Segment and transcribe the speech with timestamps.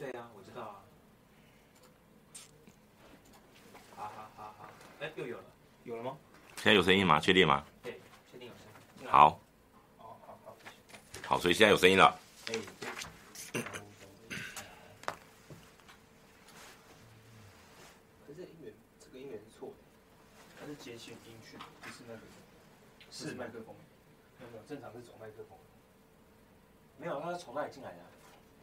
[0.00, 0.80] 对啊，我知道啊。
[3.94, 5.44] 好好好好，哎，又有了，
[5.84, 6.16] 有了吗？
[6.56, 7.20] 现在有声音吗？
[7.20, 7.62] 确定吗？
[7.82, 8.00] 对，
[8.32, 8.62] 确定有声
[9.02, 9.06] 音。
[9.06, 9.38] 好。
[9.98, 10.56] 哦，好好。
[11.26, 12.18] 好，所以现在有声音了。
[12.46, 12.54] 哎。
[18.26, 19.74] 可是音源，这个音源是错的，
[20.58, 22.20] 它是接讯音讯，不是那个，
[23.10, 23.76] 是麦克风。
[24.38, 25.58] 没有没有，正常是走麦克风。
[26.96, 27.98] 没有，它是从那里进来的？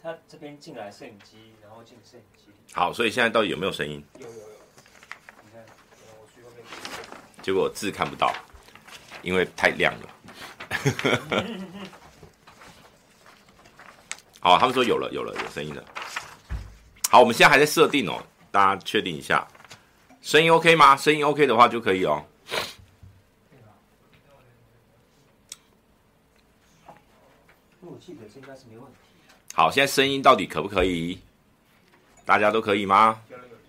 [0.07, 2.45] 他这边进来摄影机，然后进摄影机。
[2.71, 4.01] 好，所以现在到底有没有声音？
[4.17, 4.39] 有有有。
[5.43, 5.61] 你看，
[6.17, 6.63] 我去后面。
[7.43, 8.33] 结果字看不到，
[9.21, 10.07] 因为太亮了。
[14.39, 15.83] 好，他们说有了，有了，有声音了。
[17.09, 19.45] 好，我们现在还在设定哦，大家确定一下，
[20.21, 20.95] 声音 OK 吗？
[20.95, 22.25] 声音 OK 的话就可以哦。
[27.81, 28.99] 我记得这应该是没问题。
[29.57, 31.17] 好，现在声音到底可不可以？
[32.23, 33.19] 大家都可以吗？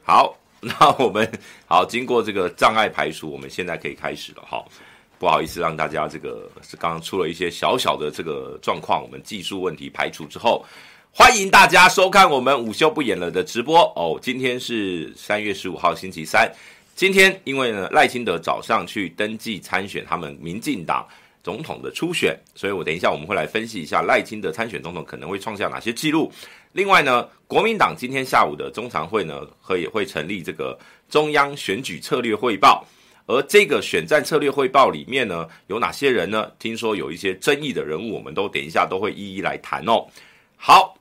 [0.05, 1.27] 好， 那我们
[1.67, 4.45] 好，经过这个障碍排除，我们现在可以开始了。
[4.47, 4.69] 好，
[5.19, 10.63] 不好意思，让大家这个是刚刚出了一些小小的这个状况，我们技术问题排除之后，
[11.11, 14.19] 欢迎大家收看我们午休不演了的直播哦。
[14.21, 16.53] 今天是三月十五号星期三，
[16.95, 21.09] 今天因为呢赖清德早上去登记参选他们民进党。
[21.43, 26.31] 总统的初选，所以我等一下我们会来分析一下赖清德参选总统可能会创下哪些记录。
[26.73, 30.79] 另外呢，国民党今天下午的中常会呢，可也会成立这个
[31.09, 32.87] 中央选举策略汇报，
[33.27, 36.53] 而这个选战策略汇报里面呢，有哪些人呢？
[36.59, 40.07] 听说有一些争议的人物，我们都等一下都会一一来谈哦。
[40.57, 40.95] 好，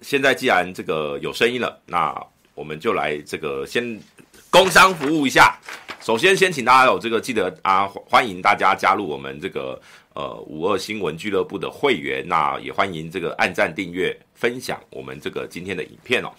[0.00, 2.12] 现在既然这个有声音了，那
[2.54, 4.00] 我们就来这个先
[4.50, 5.56] 工商服务一下。
[6.06, 9.76] 首先，先请大家有这个记得啊，欢迎大家加入我们这个
[10.14, 12.24] 呃五二新闻俱乐部的会员。
[12.28, 16.30] 那也欢迎这个按赞、订阅、分享我们这个今天的影片哦。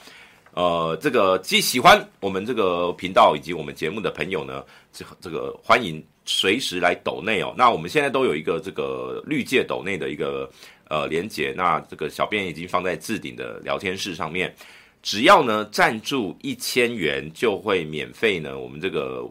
[0.53, 7.53] 呃，这个既喜欢我们这个频道以及我们节目的朋友呢，这这个欢迎随时来抖内哦。
[7.57, 10.49] 那我们现在都有一个这个绿界抖内的一个
[10.87, 14.55] 呃连接，那这个小编已经放在置顶的聊天室上面。
[15.03, 19.29] 只要呢赞助一千元，就会免费呢，我们这个。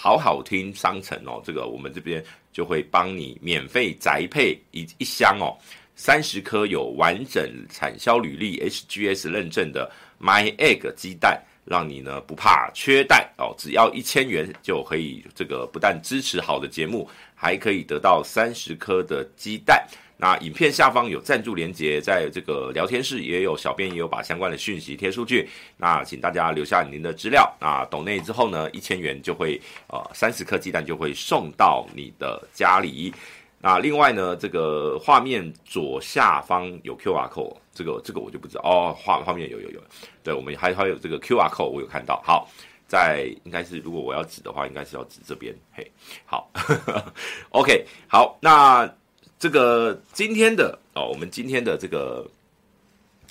[0.00, 5.58] 好好听商城哦，这个我们这边就会帮你免费宅配一一箱哦，
[5.96, 9.90] 三十颗有完整产销履历 HGS 认证的
[10.20, 19.84] My Egg 鸡蛋，让你呢不怕缺蛋哦，只要一千元就可以这个不但支持好的节目，还可以得到三十颗的鸡蛋。
[20.20, 25.48] 那影片下方有赞助连结，在这个聊天室也有，小编也有把相关的讯息贴出去。
[25.76, 27.48] 那请大家留下您的资料。
[27.60, 33.14] 那抖内之后呢，一千元就会呃三十颗鸡蛋就会送到你的家里。
[33.60, 38.92] 那另外呢，这个画面左下方有 QR code，这个这个我就不知道哦。
[39.00, 39.80] 画画面有有有，
[40.24, 42.20] 对我们还还有这个 QR code，我有看到。
[42.26, 42.50] 好，
[42.88, 45.54] 在应该是如果我要指的话，应该是要指这边。
[45.72, 45.88] 嘿，
[46.26, 46.50] 好，
[47.50, 48.92] OK，好，那。
[49.38, 52.28] 这个今天的哦，我们今天的这个，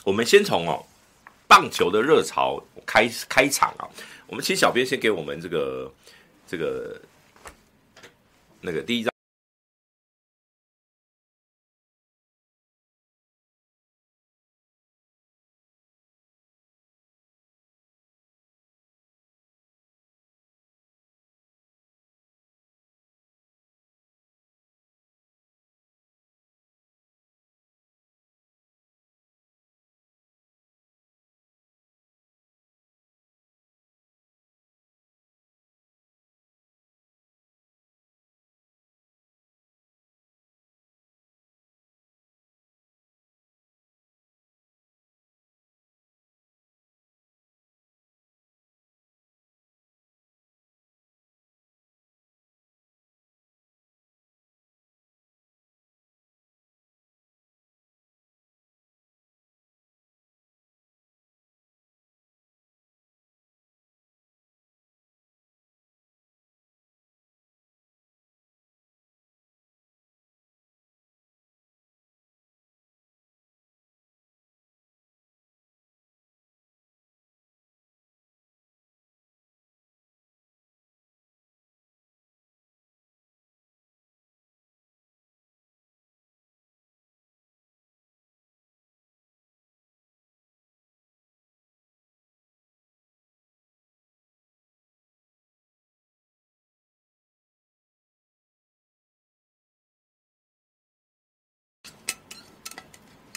[0.06, 0.86] 我们先从哦
[1.48, 3.88] 棒球的热潮开开场啊。
[4.28, 5.92] 我们请小编先给我们这个
[6.48, 7.00] 这个
[8.62, 9.17] 那个第一张。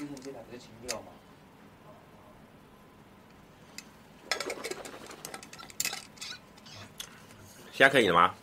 [0.00, 1.08] 之前这两个清掉吗？
[7.70, 8.34] 现在可以了吗？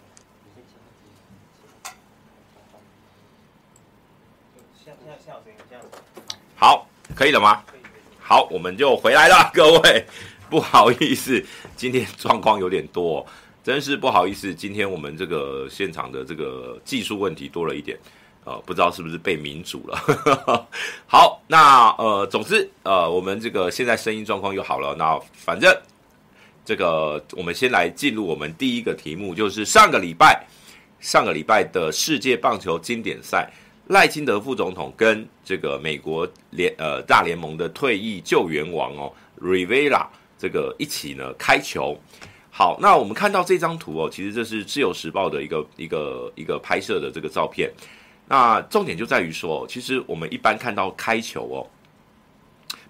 [6.55, 7.63] 好，可以了吗？
[8.19, 10.05] 好，我们就回来了， 各位，
[10.51, 11.43] 不好意思，
[11.75, 13.25] 今天状况有点多，
[13.63, 17.97] 真是不好意思，今天我们这个现场的这个技术问题多了一点。
[18.47, 20.65] 呃，不知道是不是被民主了。
[21.05, 24.95] 好，那呃，总之呃，我们这个现在声音状况又好了。
[24.95, 25.69] 那反正
[26.63, 30.47] 这个，我们先来进入我们第一个题目，就是上个礼拜
[31.01, 33.51] 上个礼拜的世界棒球经典赛，
[33.87, 39.11] 赖清德副总统跟这个美国联呃大联盟的退役救援王哦
[39.41, 40.07] ，Rivera
[40.39, 41.99] 这个一起呢开球。
[42.49, 47.69] 好，那我们看到这张图哦，其实这是自由时报的一个一个一个拍摄的这个照片。
[48.27, 51.63] 那重点就在于说，其实我们一般看到开球哦，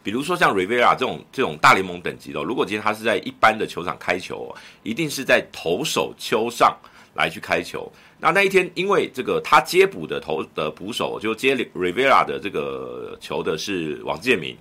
[0.01, 6.75] 比如说像 Rivera 这种这种大联盟等级的，如果今天他是在一般的球场开球，一定是在投手丘上
[7.13, 7.91] 来去开球。
[8.19, 14.57] 那那一天，因为这个他接捕的投的捕手就接 Rivera 的这个球的是王建民，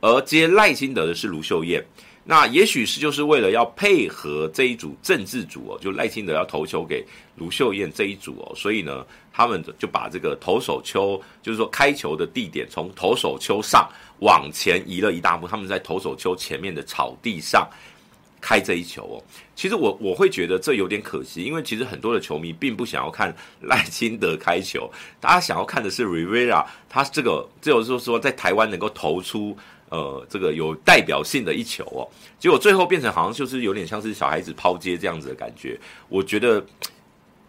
[0.00, 1.82] 而接赖清德的是卢秀燕。
[2.30, 7.02] 那也许是就是为了要配合这一组政治组哦，就赖清德要投球给
[7.36, 17.66] 卢秀燕这一组哦，所以呢，他们就把这个投手丘，就是说开球的地点从投手丘上往前移了一大步，他们在投手丘前面的草地上
[18.42, 19.16] 开这一球哦。
[19.56, 24.86] 其实我我会觉得这有点可惜，因为其实很多的球迷并不想要看赖清德开球，
[25.18, 29.56] 大家想要看的是 Rivera，他这个就是说在台湾能够投出。
[29.90, 32.04] 呃，这个有代表性的一球哦，
[32.38, 35.78] 结果最后变成好像就是有点像是小孩子抛接这样子的感觉，
[36.08, 36.62] 我觉得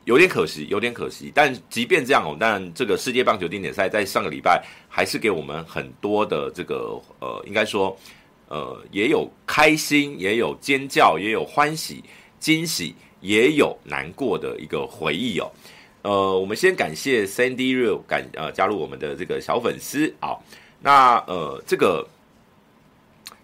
[0.05, 1.31] 有点可惜，有点可惜。
[1.35, 7.95] 但即便这样哦，但这个世界棒球经典赛在上个礼拜还是给我们很多的这个呃，应该说
[8.47, 12.03] 呃，也有开心，也有尖叫，也有欢喜、
[12.39, 15.51] 惊喜，也有难过的一个回忆哦。
[16.03, 20.37] 呃，我们先感谢 Sandy Real 感呃加入我们的这个小粉丝啊，
[20.81, 22.07] 那呃这个。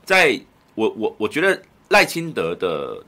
[0.06, 0.40] 在
[0.76, 3.04] 我我我觉得赖清德的，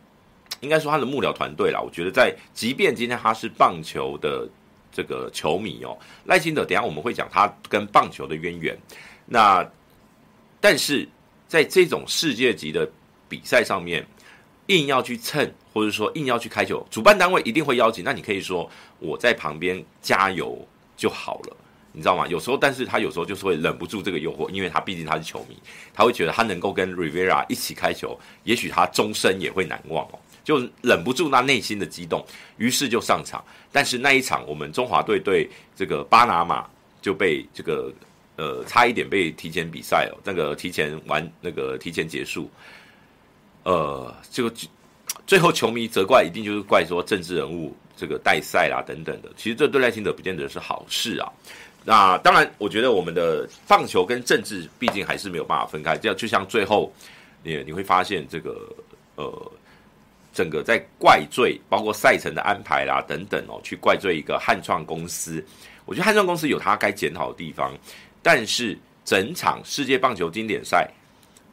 [0.62, 4.50] 应该说他的幕僚团队啦，我觉得在即便今天他是棒球的
[4.92, 8.78] 这个球迷哦，赖清德，等下我们会讲他跟棒球的渊源。
[9.26, 9.64] 那
[10.60, 11.08] 但是
[11.48, 12.90] 在这种世界级的
[13.30, 14.06] 比赛上面，
[14.68, 18.04] 硬要去蹭，或者说硬要去开球，主办单位一定会邀请。
[18.04, 21.58] 那你可以说我在旁边加油就好了，
[21.98, 22.28] 你知道吗？
[22.28, 25.58] 有时候，但是他有时候就是会忍不住这个诱惑，因为他毕竟他是球迷，
[25.96, 32.24] 他会觉得他能够跟 Rivera 一起开球，也许他终身也会难忘哦，就忍不住那内心的激动，
[32.58, 33.44] 于是就上场。
[33.72, 36.70] 但是那一场我们中华队对这个巴拿马
[37.02, 37.92] 就被这个
[38.36, 42.48] 呃差一点被提前比赛哦，那个提前完那个提前结束。
[43.64, 44.54] 呃，这个
[45.26, 49.30] 最后球迷责怪，一定就是怪说政治人物这个带赛啦等等的。
[49.36, 51.28] 其实这对赖清德不见得是好事啊。
[51.90, 55.98] 那当然，我觉得我们的棒球跟政治毕竟还是没有办法分开。
[55.98, 56.92] 这样就像最后
[57.44, 58.68] 你你会发现，这个
[59.16, 59.52] 呃，
[60.34, 65.42] 整个在怪罪，包括赛程的安排啦等等哦，去怪罪一个汉创公司。
[65.86, 67.74] 我觉得汉创公司有它该检讨的地方，
[68.22, 70.92] 但是整场世界棒球经典赛。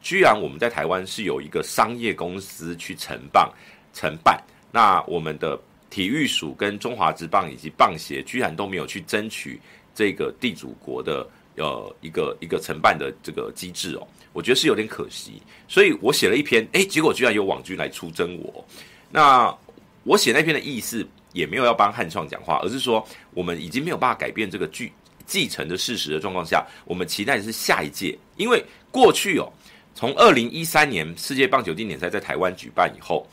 [0.02, 3.48] 居然我们在台湾是有一个商业公司去承办
[3.92, 5.56] 承办，那我们的
[5.90, 9.60] 体育署跟中华职棒以及棒协居然都没有去争取
[9.94, 18.64] 这个地主国的呃一个一个承办的这个机制哦，我觉得是有点可惜，所以我写了一篇，诶，结果居然有网军来出征我。
[19.10, 19.54] 那
[20.02, 24.90] 我写那篇的意思也没有要帮汉创讲话，而是说我们已经没有办法改变这个继
[25.26, 29.50] 继承的事实的状况下，我们期待的是下一届，因为过去哦。
[29.96, 33.24] 从二零一三年世界棒球经典赛在台湾举办以后，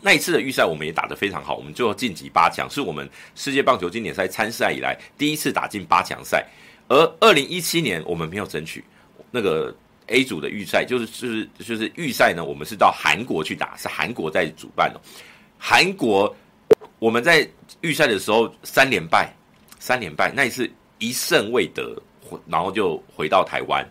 [0.00, 6.46] 那一次的预赛我们也打得非常好，我们最后晋级八强，是我们世界棒球经典赛参赛以来第一次打进八强赛。
[6.88, 8.84] 而二零一七年我们没有争取
[9.30, 9.74] 那个
[10.06, 15.00] A 组的预赛，就是就是就是预赛呢，我们是到韩国去打，是韩国在主办哦。
[15.58, 16.34] 韩国
[16.98, 17.48] 我们在
[17.80, 19.34] 预赛的时候三连败，
[19.78, 21.94] 三连败，那一次一胜未得，
[22.46, 23.88] 然后就回到台湾，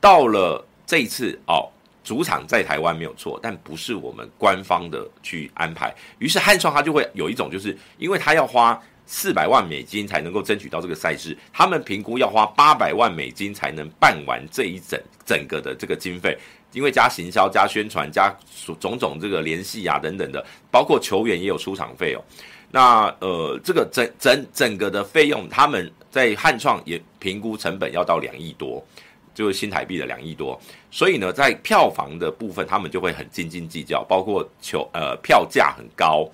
[0.00, 0.66] 到了。
[0.86, 1.70] 这一次哦，
[2.02, 5.94] 主场在台湾没有错，但不是我们官方的去安排。
[6.18, 16.38] 于是汉创他就会有一种，就是因为他要花四百万美金才能够争取到这个赛事，他们评估要花八百万美金才能办完这一整整个的这个经费，
[16.72, 18.34] 因为加行销、加宣传、加
[18.80, 22.22] 种种这个联系啊等等的，包括球员也有出场费哦。
[22.70, 28.84] 那呃，这个整整整个的费用，他们在汉创也评估成本要到两亿多。
[29.34, 30.60] 就是新台币的两亿多，
[30.90, 36.28] 所以呢，在票房的部分，他们就会很斤斤计较，包括球呃票价很高，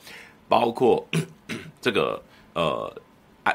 [0.48, 1.06] 包括
[1.80, 2.20] 这个
[2.54, 2.92] 呃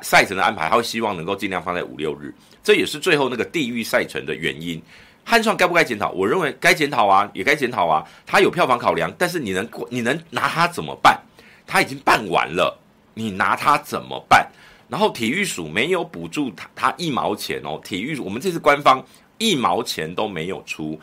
[0.01, 2.33] 赛程的安排，他会希望能够尽量放在五六日，
[2.63, 4.81] 这也是最后那个地狱赛程的原因。
[5.23, 6.09] 汉创该不该检讨？
[6.11, 8.03] 我认为该检讨啊，也该检讨啊。
[8.25, 11.19] 他有票房考量，但是你能你能拿他怎么办？
[11.67, 12.75] 他已经办完了，
[13.13, 14.49] 你拿他怎么办？
[14.91, 19.01] 然后体育署没有补助他他一毛钱哦，体育署我们这次官方。
[19.37, 20.99] 一毛钱都没有出，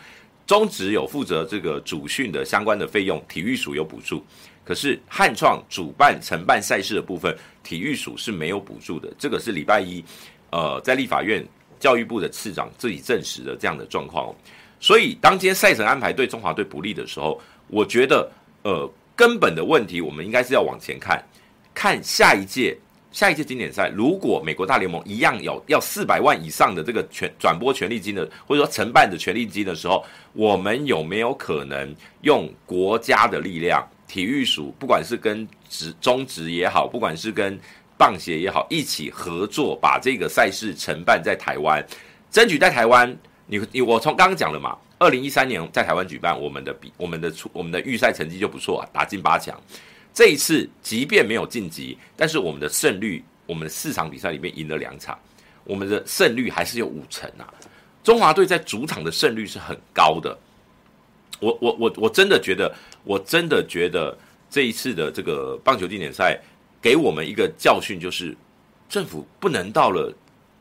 [0.47, 4.25] 中职有负责这个主训的相关的费用，体育署有补助。
[4.65, 9.13] 可是汉创主办承办赛事的部分，体育署是没有补助的。
[9.19, 10.05] 这个是礼拜一，
[10.51, 11.45] 呃，在立法院
[11.81, 14.37] 教育部的次长自己证实的这样的状况哦。
[14.79, 18.31] 所以，当今天赛程安排对中华队不利的时候，我觉得，
[18.63, 21.21] 呃，根本的问题我们应该是要往前看，
[21.75, 22.79] 看下一届。
[23.11, 37.59] 下一届经典赛，如果美国大联盟一样有要四百万以上的这个权转播权利金的，或者说承办的权利金的时候，我们有没有可能用国家的力量，体育署不管是跟职中职也好，不管是跟
[37.97, 41.85] 棒协也好，一起合作，把这个赛事承办在台湾，
[42.31, 43.17] 争取在台湾。
[43.47, 49.59] 你你我从刚刚讲了嘛，二零一三年在台湾举办，我们的比我们的出我们的预赛成绩就不错啊，打进八强。
[50.19, 55.17] 这一次，即便没有晋级，但是我们的胜率，我们的四场比赛里面赢了两场，
[55.63, 57.47] 我们的胜率还是有五成啊！
[58.03, 60.37] 中华队在主场的胜率是很高的。
[61.39, 64.19] 我我我我真的觉得，我真的觉得
[64.51, 66.37] 这一次的这个棒球经典赛
[66.83, 68.37] 给我们一个教训，就是
[68.89, 70.13] 政府不能到了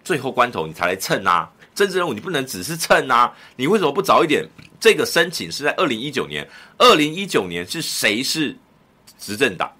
[0.04, 1.52] 最后关头你才来蹭啊！
[1.74, 3.36] 政治任务你不能只是蹭啊！
[3.56, 4.48] 你为什么不早一点？
[4.80, 6.48] 这个申请是在二零一九年，
[6.78, 8.56] 二零一九年是谁是？
[9.18, 9.72] 执政党，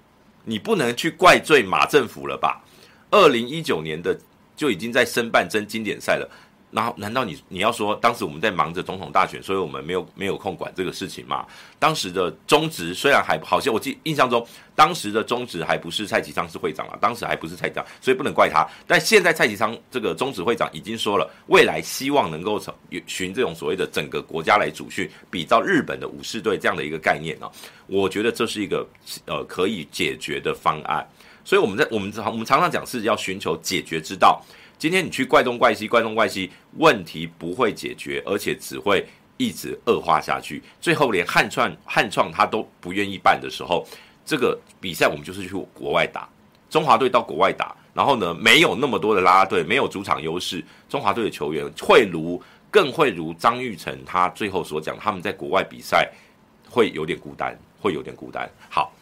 [0.44, 2.62] 你不能去怪罪马政府了吧？
[3.10, 4.18] 二零一九年的
[4.56, 6.28] 就已经在申办真经典赛了。
[6.70, 11.46] 然后，难道你你要说当时我们在忙着总统大选，所以我们没有没有空管这个事情吗？
[11.78, 18.68] 当时的中职虽然还好像我记印象中，当时的中职还不是蔡其昌是会长啊，当时还不是蔡其昌，所以不能怪他。
[18.86, 22.60] 但现在蔡其昌这个中职会长已经说了，未来希望能够
[23.06, 27.50] 寻这种所谓的整个国家来主训，比照日本的武士队这样的一个概念啊，
[27.86, 28.86] 我觉得这是一个
[29.24, 31.08] 呃可以解决的方案。
[31.44, 34.44] 所以我们在我们常我们常常讲是要寻求解决之道。
[34.78, 39.04] 今天你去怪东怪西，怪东怪西，问题不会解决，而且只会
[39.36, 43.84] 一直恶化下去，最后连汉创汉创他都不愿意办的时候，
[44.24, 46.28] 这个比赛我们就是去国外打，
[46.70, 56.08] 中华队到国外打，然后呢，没有那么多的啦啦队，没有主场优势，中华队的球员会如更会如张玉成他最后所讲，他们在国外比赛
[56.70, 58.48] 会有点孤单，会有点孤单。
[58.70, 58.92] 好，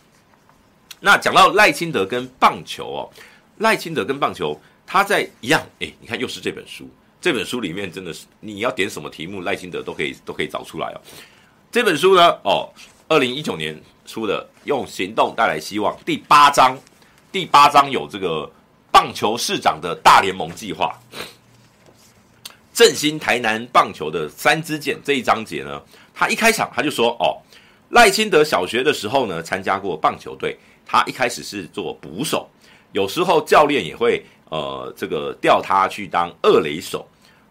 [1.00, 3.10] 那讲到赖清德跟棒球哦，
[3.58, 6.88] 赖清德跟棒球他在一样，哎，你看又是这本书。
[7.20, 11.00] 这本书里面真的是你要点什么题目，赖清德都可以都可以找出来哦。
[11.72, 12.68] 这本书呢，哦，
[13.08, 16.78] 二零一九年出的《用行动带来希望》第八章，
[17.32, 18.48] 第八章有这个
[18.92, 20.96] 棒球市长的大联盟计划，
[22.72, 25.82] 振兴台南棒球的三支箭这一章节呢，
[26.14, 27.42] 他一开场他就说哦，
[27.90, 32.48] 赖清德小学的时候呢参加过棒球队，他一开始是做捕手，
[32.92, 37.06] 有时候教练也会呃这个调他去当二垒手。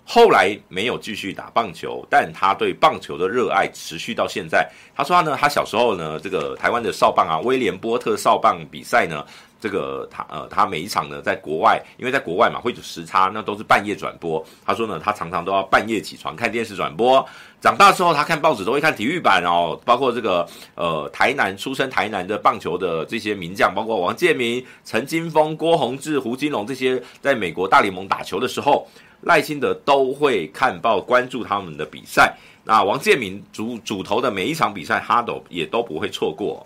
[0.07, 4.69] 后来没有继续打棒球，但他对棒球的热爱持续到现在。
[4.95, 9.25] 他说他呢，他小时候呢，这个台湾的少棒啊，威廉波特少棒比赛呢，
[9.65, 14.45] 这个他呃，他每一场呢，在国外，因为在国外嘛，会有时差，那都是半夜转播。
[14.63, 17.27] 他说呢，他常常都要半夜起床看电视转播。
[17.59, 28.87] 长大之后，他看报纸都会看体育版哦，包括这个呃，台南出生台南的棒球的这些名将，包括王建民、陈金锋、郭泓志、胡金龙这些，在美国大联盟打球的时候。
[29.21, 32.37] 赖清德都会看报，关注他们的比赛。
[32.63, 36.63] 那王建民主主投的每一场比赛，哈斗也都不会错过。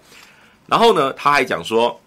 [0.65, 1.98] 然后呢，他还讲说，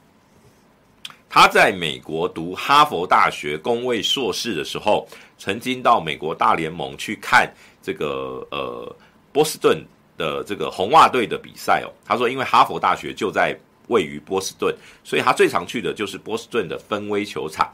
[1.35, 5.09] 他在美国读哈佛大学公卫硕士的时候，
[5.39, 7.51] 曾经到美国大联盟去看
[7.83, 8.95] 这个呃
[9.33, 9.83] 波士顿
[10.19, 11.89] 的这个红袜队的比赛哦。
[12.05, 13.59] 他说，因为哈佛大学就在
[13.89, 17.73] 位于波士顿，所以他最常去的就是波士顿的芬威球场。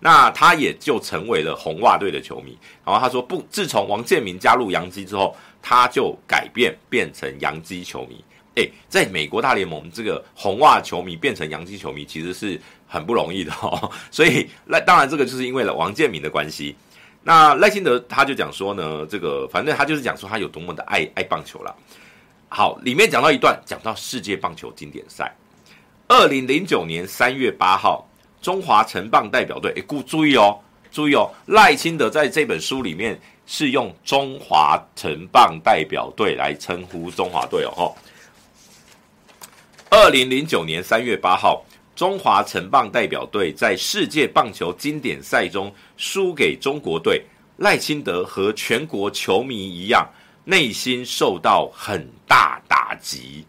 [0.00, 2.58] 那他也就成为了红袜队的球迷。
[2.84, 5.32] 然后他说，不，自从王建民加入洋基之后，
[5.62, 8.16] 他就改变变成洋基球迷。
[8.56, 13.90] 诶，在美国大联盟，这个红袜球迷变成洋基球迷，其实是很不容易的哦。
[14.10, 16.74] 所以那当然这个就是因为了王建民的关系。
[17.22, 21.74] 那赖清德他就讲说呢，这个反正他就是讲说他有多么的爱爱棒球了。
[22.48, 25.34] 好，里面讲到一段，讲到世界棒球经典赛，
[26.08, 28.06] 二零零九年三月八号。
[28.42, 30.56] 中华城棒代表队，哎，故注意哦，
[30.92, 37.92] 注意哦，赖清德在这本书里面是用中华城棒代表队来称呼中华队哦。
[39.90, 41.64] 二零零九年三月八号，
[41.96, 47.24] 中华城棒代表队在世界棒球经典赛中输给中国队，
[47.56, 50.06] 赖清德和全国球迷一样，
[50.44, 53.46] 内心受到很大打击。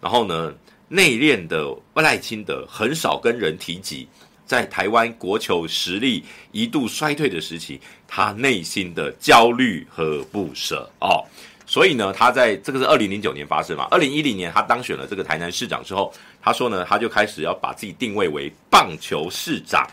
[0.00, 0.54] 然后呢，
[0.88, 4.08] 内敛的赖清德很少跟人提及。
[4.46, 11.22] 在台湾国球实力一度衰退的时期，他内心的焦虑和不舍哦，
[11.66, 19.86] 所以呢，他在这个是二零零九年发生嘛，二零一零年他当选了这个台南市长之后，他说呢，他就开始要把自己定位为棒球市长，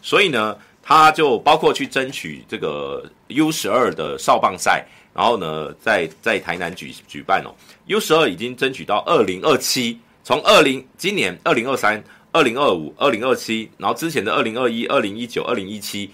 [0.00, 4.84] 所以呢，他就包括去争取这个 U 十二的少棒赛，
[5.14, 7.54] 然后呢，在在台南举举办哦
[7.86, 12.02] ，U 十二已经争取到二零二七，从二零今年二零二三。
[12.34, 16.10] 二零二五、二零二七，然后之前的二零二一、二零一九、二零一七，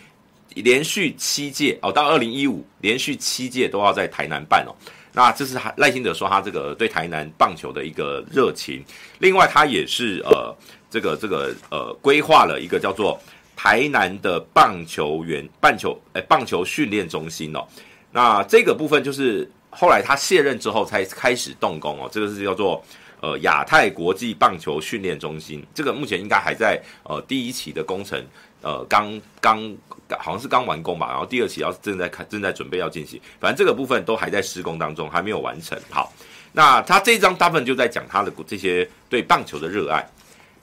[0.57, 4.75] 连续七届哦，到二零一五，连续七届都要在台南办哦。
[5.19, 8.85] 那这是赖清德说他这个对台南棒球的一个热情。
[9.19, 10.55] 另外，他也是呃，
[10.89, 13.21] 这个这个呃，规划了一个叫做
[13.57, 17.67] 台南的棒球员棒球诶棒球训练中心哦。
[18.13, 22.09] 那这个部分就是后来他卸任之后才开始动工哦。
[22.13, 22.81] 这个是叫做。
[23.21, 28.25] 呃，亚太国际棒球训练中心，这个目前应该还在呃第一期的工程，
[28.63, 29.77] 呃，刚刚
[30.19, 35.79] 好像是刚完工吧，然后第二期要正在开，正在准备要进行，反正这个部分都还在施工当中，还没有完成。
[35.91, 36.13] 好，
[36.53, 40.05] 那他这张大部分就在讲他的这些对棒球的热爱。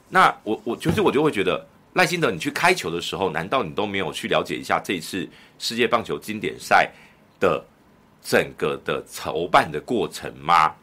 [0.09, 5.27] 那我我其实我就会觉得赖清德，你去开球的时候，难道你都没有去了解一下这一次
[5.57, 6.91] 世界棒球经典赛
[7.39, 7.63] 的
[8.21, 10.73] 整个的筹办的过程吗？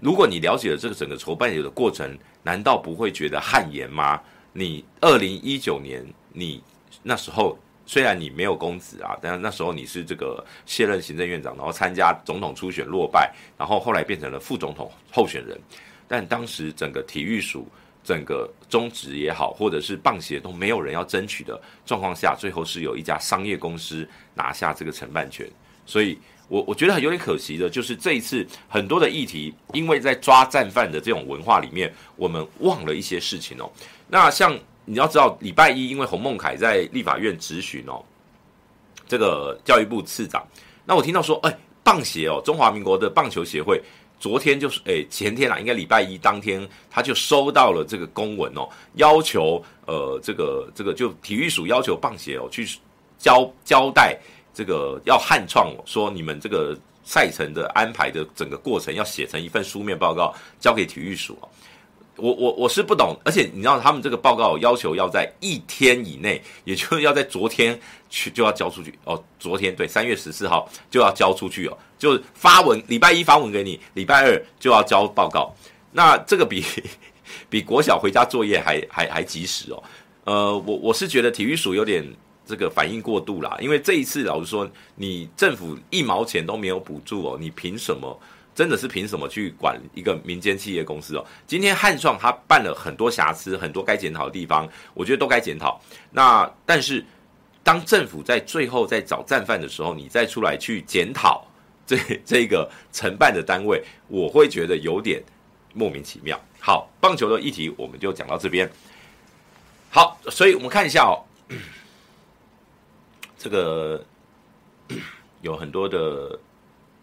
[0.00, 4.20] 如果你了解了这个整个筹办的过程，难道不会觉得汗颜吗？
[4.52, 6.62] 你二零一九年，你
[7.02, 15.58] 那时候虽然你没有公职啊，但是那时候你是这个卸任行政院长，然后参加总统初选落败，然后后来变成了副总统候选人。
[16.06, 17.66] 但当时整个体育署、
[18.02, 25.48] 整个中职也好，或者是棒协都没有人要争取的状况下，最后是有一家商业公司拿下这个承办权，
[25.86, 26.18] 所以。
[26.50, 33.70] 我我觉得很有点可惜的，就是这一次很多的议题，因为在抓战犯的这种文化里面，我们忘了一些事情哦。
[34.08, 34.58] 那像
[34.90, 38.02] 你要知道，礼拜一因为洪孟凯在立法院质询哦，
[39.06, 40.44] 这个教育部次长，
[40.84, 43.80] 那我听到说，哎，棒协哦，中华民国的棒球协会。
[44.18, 52.68] 昨天就是诶，前天啦，应该礼拜一当天，他就收到了这个公文哦，要求呃，这个这个就体育署要求棒协哦去
[53.16, 54.18] 交交代
[54.52, 61.48] 这个要汉创说你们这个赛程的安排的整个过程要写成一份书面报告交给体育署哦。
[62.20, 67.78] 我我我是不懂，而且你知道他们这个报告要求要在一天以内，也就是要在昨天
[68.08, 69.22] 去就要交出去哦。
[69.38, 75.54] 昨天对，三月十四号就要交出去哦，就发文，礼拜一发文给你，礼拜二就要交报告。
[75.92, 76.64] 那这个比
[77.48, 79.82] 比国小回家作业还还还及时哦。
[80.24, 82.06] 呃，我我是觉得体育署有点
[82.46, 88.20] 这个反应过度啦，因为这一次老实说，你政府一毛钱都没有补助哦，你凭什么？
[88.60, 91.24] 真的是凭什么去管一个民间企业公司哦？
[91.46, 95.80] 今天汉创他办了很多瑕疵，很多该检讨的地方，我觉得都该检讨。
[96.10, 97.02] 那但是
[97.62, 101.42] 当政府在最后在找战犯的时候，你再出来去检讨
[101.88, 105.22] 这这个承办的单位，我会觉得有点
[105.72, 106.38] 莫名其妙。
[106.60, 108.70] 好，棒球的议题我们就讲到这边。
[109.88, 111.24] 好，所以我们看一下哦，
[113.38, 114.04] 这个
[115.40, 116.38] 有很多的。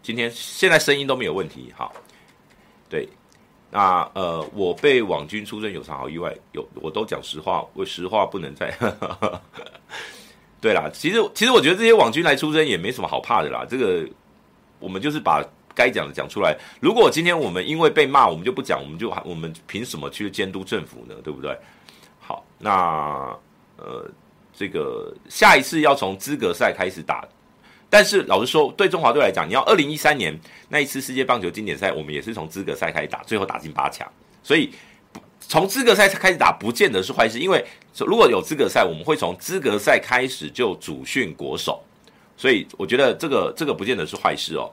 [0.08, 1.92] 今天现在声音都没有问题，好，
[2.88, 3.06] 对，
[3.70, 6.34] 那呃，我被网军出征有啥好意外？
[6.52, 8.74] 有，我都讲实话，我实话不能再。
[10.62, 14.08] 对啦，其实其实我觉得这些网军来出征也没什么好怕的啦，这个
[14.78, 15.44] 我们就是把
[15.74, 16.56] 该讲的讲出来。
[16.80, 21.14] 如果今天我们因为被骂，我们就不讲，我们就我们凭什么去监督政府呢？
[21.22, 21.54] 对不对？
[22.18, 23.38] 好，那
[23.76, 24.10] 呃，
[24.54, 27.28] 这个下一次要从资格赛开始打。
[27.90, 34.06] 但是老实说，对中华队来讲，你要二零一三年那一次世界棒球经典赛，我们也是从资格赛开始打，最后打进八强。
[34.42, 34.70] 所以
[35.40, 37.64] 从资格赛开始打，不见得是坏事，因为
[37.98, 41.82] 如果有资格赛，我们会从资格赛开始就主训国手。
[42.36, 44.70] 所以我觉得这个这个不见得是坏事哦。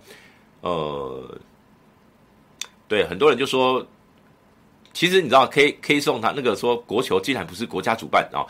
[0.61, 1.39] 呃，
[2.87, 3.85] 对，很多人就说，
[4.93, 8.43] 其实你知道，K K 送他那个说国球既然不是国家主办啊。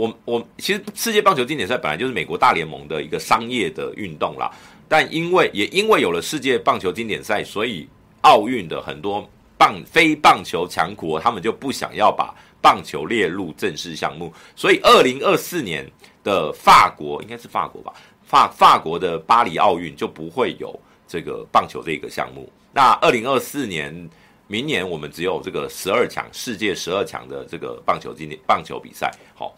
[0.00, 4.50] 我我其实世界棒球经典赛本来就是美国大联盟的一个商业的运动啦，
[4.88, 7.86] 但因为也因为有了世界棒球经典赛，所以
[8.22, 15.86] 奥运的很多棒非棒球强国他们就不想要把棒球列入正式项目，所以二零二四年
[16.24, 17.92] 的法国应该是法国吧，
[18.24, 20.74] 法法国的巴黎奥运就不会有
[21.06, 22.50] 这个棒球这个项目。
[22.72, 24.08] 那二零二四年
[24.46, 29.54] 明年我们只有这个十二强世界十二强的这个棒球经典棒球比赛，好。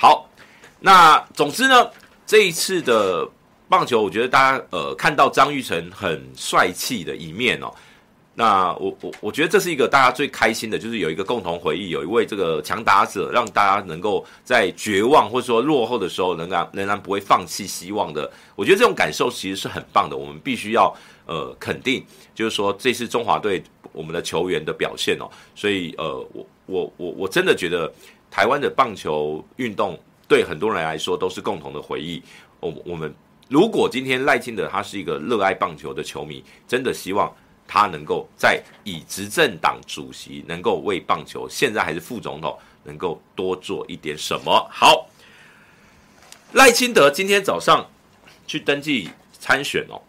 [0.00, 0.30] 好，
[0.78, 1.90] 那总之呢，
[2.24, 3.28] 这一次的
[3.68, 7.74] 棒球，我觉得大家呃看到张玉成很帅气的一面哦。
[8.32, 18.30] 那我我我觉得这是一个大家最开心的，就是有一个共同回忆，有一位这个强打者，让大家能够在绝望或者说落后的时候，仍然仍然不会放弃希望的。
[18.54, 22.06] 我觉得这种感受其实是很棒的，我们必须要呃肯定，
[22.36, 23.60] 就是说这次中华队
[23.92, 25.28] 我们的球员的表现哦。
[25.56, 27.92] 所以呃，我我我我真的觉得。
[28.30, 32.22] 台湾的棒球运动对很多人来说都是共同的回忆。
[32.60, 33.12] 我我们
[33.48, 37.34] 如果今天赖清德他是一个热爱棒球的球迷，真的希望
[37.66, 44.68] 他能够在以执政党主席能够为棒球，现在还是副总统，能够多做一点什么。
[44.70, 45.06] 好，
[46.52, 47.86] 赖清德今天早上
[48.46, 50.00] 去登记参选哦。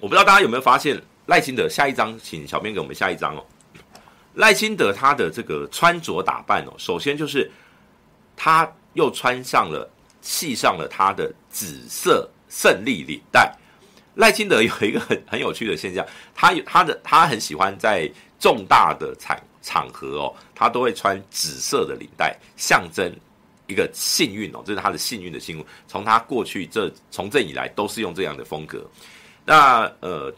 [0.00, 3.44] 我不知道大家有没有发现，赖清德下一张，请小编给我们下一张哦。
[4.36, 7.50] 赖清德他的这个穿着打扮哦，首先就是
[8.36, 13.50] 他又穿上了、系上了他的紫色胜利领带。
[14.16, 23.10] 赖清德有一个很很有趣的现象，他有他的他很喜欢在重大的场场合哦，他都会穿紫色的领带，象征
[23.66, 25.64] 一个幸运哦，这是他的幸运的幸运。
[25.88, 28.86] 从他过去这从政以来，都是用这样的风格。
[29.46, 30.30] 那呃。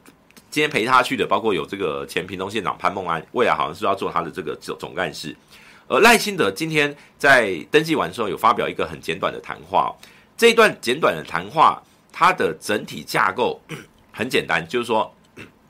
[0.51, 5.37] 今天陪他去的，包括有这个前屏东县长潘孟安，未来好像是要做他的这个总总干事。
[5.87, 9.95] 而赖清德今天在登记完之后，有发表一个很简短的谈话。
[10.37, 13.61] 这一段简短的谈话，它的整体架构
[14.11, 15.15] 很简单，就是说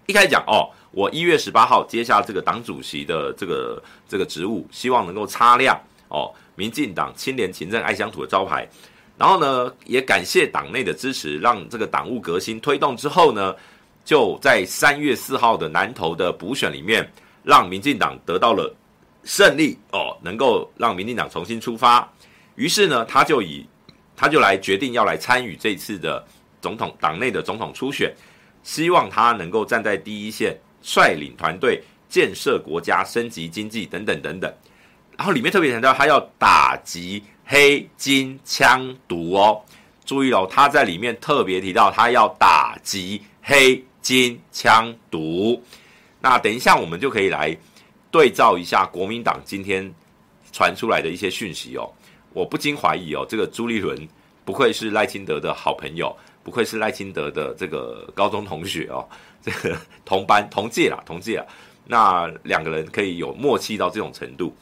[0.07, 5.77] 一开始讲哦，我一月十八号接下这个党主席的这个这个职务，希望能够擦亮
[6.09, 8.69] 哦，民进党清廉勤政爱乡土的招牌。
[9.17, 13.53] 然后呢，也感谢党内的支持，让这个党务革新推动之后呢。
[14.09, 17.07] 就在三月四号的南投的补选里面，
[17.43, 18.75] 让民进党得到了
[19.23, 22.11] 胜利哦，能够让民进党重新出发。
[22.55, 23.67] 于是呢，他就以
[24.17, 26.27] 他就来决定要来参与这次的
[26.59, 28.11] 总统党内的总统初选，
[28.63, 34.51] 希望他能够站在第一线，率领团队建设国家、升级经济等等等等。
[35.19, 39.63] 然后里面特别强调，他要打击黑金枪毒哦，
[40.07, 43.23] 注意哦，他在里面特别提到他要打击。
[43.51, 45.63] 黑金枪毒。
[46.21, 47.57] 那等一下我们就可以来
[48.11, 49.93] 对照一下国民党今天
[50.53, 51.89] 传出来的一些讯息哦。
[52.33, 54.09] 我不禁怀疑哦，这个朱立伦
[54.45, 59.07] 不愧是赖清德的好朋友，不愧是赖清德的这个高中同学哦，
[59.43, 61.47] 这个同班同届啦，同届啦。
[61.87, 64.55] 那两个人可以有默契到这种程度。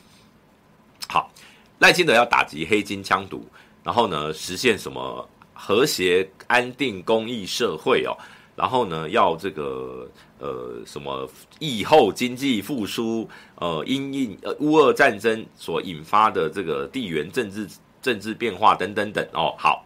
[1.08, 1.30] 好，
[1.78, 3.44] 赖清德要打击黑金枪毒，
[3.82, 8.16] 然后呢，实现什么和谐安定公益社会哦，
[8.56, 17.68] 然后呢，要这个呃什么疫后经济复苏，呃因应呃乌俄战争所引发的这个地缘政治
[18.00, 19.84] 政治变化等等等哦，好，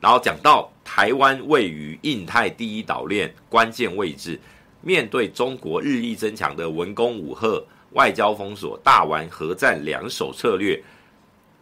[0.00, 4.38] 然后讲到台湾位于印太第一岛链关键位置。
[4.84, 10.82] 面对中国日益增强的文攻武吓、外交封锁、大玩核战两手策略，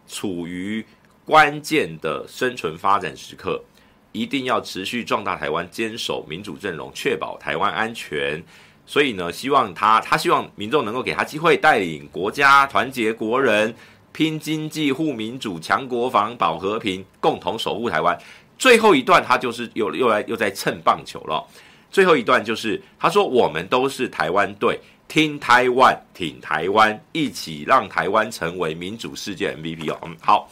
[0.07, 0.83] 处于
[1.23, 3.63] 关键的生存发展时刻，
[4.11, 8.43] 一定要持续壮大台湾，坚守民主阵容，确保台湾安全。
[8.85, 13.73] 所以呢，希望他他希望民众能够给他机会，带领国家团结国人，
[14.11, 18.17] 拼经济、护民主、强国防、保和平，共同守护台湾。
[18.57, 21.41] 最后一段，他就是又又来又在蹭棒球了。
[21.89, 30.49] 最后一段就是他说：“我们都是台湾队，听台湾，挺台湾，一起让台湾成为民主世界 MVP 哦。”嗯，好。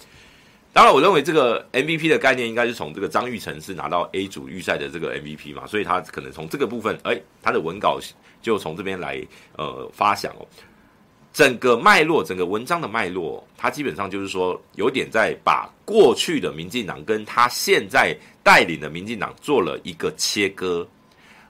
[0.72, 8.00] 当然，我认为这个 MVP 的概念应该是从这个张玉成是拿到 A 组预赛的这个 MVP 嘛，所以他可能从这个部分，哎，他的文稿
[8.42, 9.22] 就从这边来
[9.58, 10.48] 呃发想哦。
[11.32, 20.88] 整个脉络，整个文章的脉络，他基本上就是说，有点在把过去的民进党跟他现在带领的民进党做了一个切割。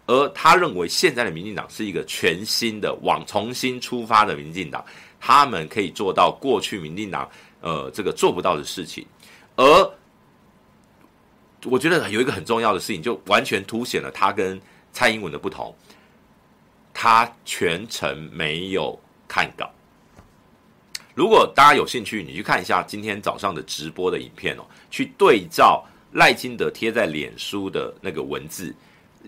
[0.05, 4.83] 而他认为现在的民进党是一个全新的、往重新出发的民进党，
[5.19, 7.29] 他们可以做到过去民进党
[7.61, 9.05] 呃这个做不到的事情。
[9.55, 9.93] 而
[11.65, 14.59] 我觉得有一个很重要的事情，就完全凸显了他跟
[14.93, 15.75] 蔡英文的不同。
[16.93, 19.69] 他全程没有看稿。
[21.15, 28.75] 如果大家有兴趣，你去看一下今天早上的直播的影片哦，去对照赖清德贴在脸书的那个文字。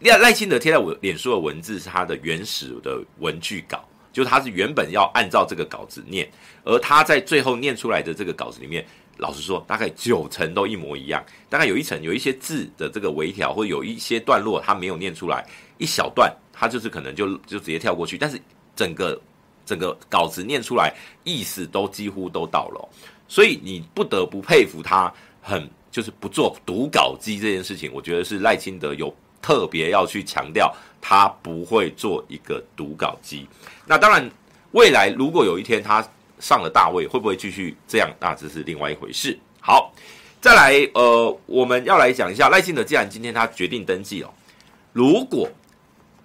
[0.02, 6.30] 赖赖清德贴在我脸书的文字是他的原始的文句稿，就他是原本要按照这个稿子念，
[6.63, 8.86] 而他在最后念出来的这个稿子里面，
[9.17, 15.45] 老实说，大概九成都一模一样，大概有一层有一些字的这个微调，或者有一些段落他没有念出来，
[15.78, 18.41] 一小段他就是可能就就直接跳过去，但是
[18.76, 19.19] 整个
[19.65, 20.93] 整个稿子念出来
[21.24, 22.89] 意思都几乎都到了，
[23.28, 29.13] 所以你不得不佩服他，很就是不做读稿机这件事情，我觉得是赖清德有。
[29.43, 30.71] 特别要去强调，
[31.02, 33.48] 他不会做一个读稿机。
[33.86, 34.30] 那当然，
[34.72, 36.08] 未来如果有一天他
[36.40, 38.10] 上了大位，会不会继续这样？
[38.20, 39.38] 那这是另外一回事。
[39.60, 39.92] 好，
[40.40, 42.84] 再来，呃，我们要来讲一下赖清德。
[42.84, 44.30] 既然今天他决定登记哦，
[44.94, 45.50] 如果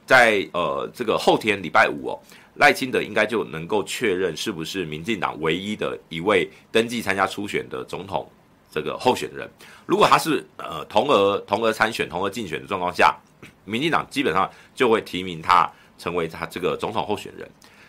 [0.05, 2.21] 在呃这个后天礼拜五哦，
[2.55, 8.31] 赖清德应该就能够确认是不是民进党唯一的一位登记参加初选的总统。
[8.69, 9.49] 这个候选人，
[9.87, 13.17] 如果他是呃同额同额参选、同额竞选的状况下，
[13.64, 17.49] 民进党基本上就会提名他成为他这个总统候选人。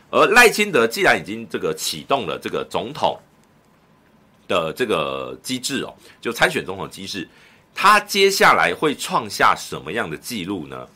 [0.09, 3.19] 而赖清德既然已经这个启动了这个总统
[4.47, 7.27] 的这个机制哦，就参选总统机制，
[7.75, 10.87] 他接下来会创下什么样的记录呢？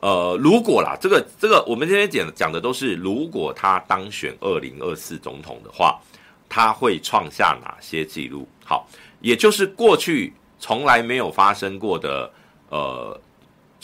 [0.00, 6.00] 呃，如果啦，这个这个我们今天讲讲的都是如果他当选二零二四总统的话，
[6.48, 8.48] 他会创下哪些记录？
[8.64, 8.88] 好。
[9.22, 12.30] 也就是过去从来没有发生过的，
[12.68, 13.18] 呃，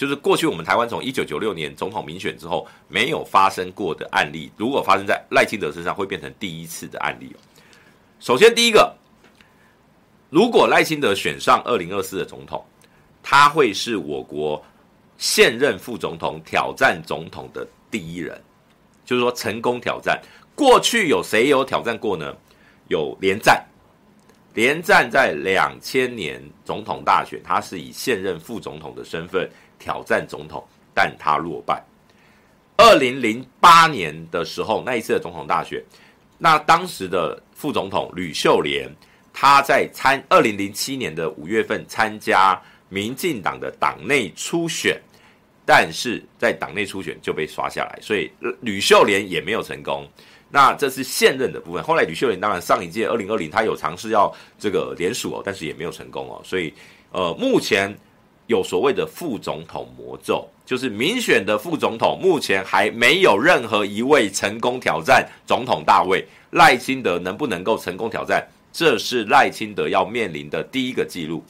[0.03, 7.33] 就是过去我们台湾从一九九六年总统民选之后没有发生过的案例，如果发生在赖清德身上，会变成第一次的案例。
[8.19, 8.93] 首先，第一个，
[10.29, 12.65] 如果赖清德选上二零二四的总统，
[13.23, 14.61] 他会是我国
[15.19, 18.43] 现任副总统挑战总统的第一人，
[19.05, 20.21] 就是说成功挑战。
[20.57, 22.35] 过去有谁有挑战过呢？
[22.89, 23.65] 有连战。
[24.55, 29.49] 连战在两千年总统大选，他是以现任副总统的身份
[29.83, 30.65] 挑战总统，
[30.95, 31.83] 但他落败。
[32.77, 35.83] 二零零八年的时候，那一次的总统大选，
[36.39, 38.89] 那当时的副总统吕秀莲，
[39.33, 45.01] 他在参二零零七年的五月份参加民进党的党内初选，
[45.67, 50.09] 但是在党内初选就被刷下来，所以吕秀莲也没有成功。
[50.55, 51.83] 那这是现任的部分。
[51.83, 56.41] 后来吕秀莲当然上一届二零二零，他有尝试要这个连署哦，但是也没有成功哦。
[56.45, 56.73] 所以，
[57.11, 57.95] 呃，目前
[58.53, 66.23] 有所谓的副总统魔咒，就是民选的副总统，目前还没有任何一位成功挑战总统大位。
[66.51, 68.47] 赖清德能不能够成功挑战？
[68.71, 71.43] 这是赖清德要面临的第一个记录。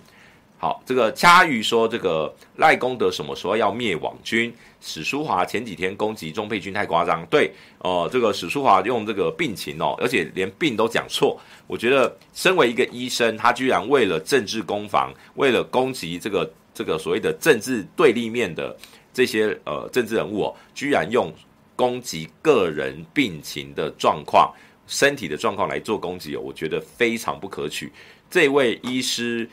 [0.58, 4.54] 好，这个掐语说这个赖功德什么时候要灭网军？
[4.80, 7.26] 史书华前几天攻击钟佩君太夸张。
[7.26, 11.40] 对，哦、呃，这个史书华用这个病情哦，而且连病都讲错。
[11.66, 18.76] 我觉得身为一个医生，他居然为了政治攻防，为了攻击这个这个所谓的政治对立面的
[19.12, 21.32] 这些呃政治人物哦，居然用
[21.76, 24.52] 攻击个人病情的状况、
[24.86, 27.92] 身体的状况来做攻击哦，我觉得非常不可取。
[28.30, 29.48] 这位医师。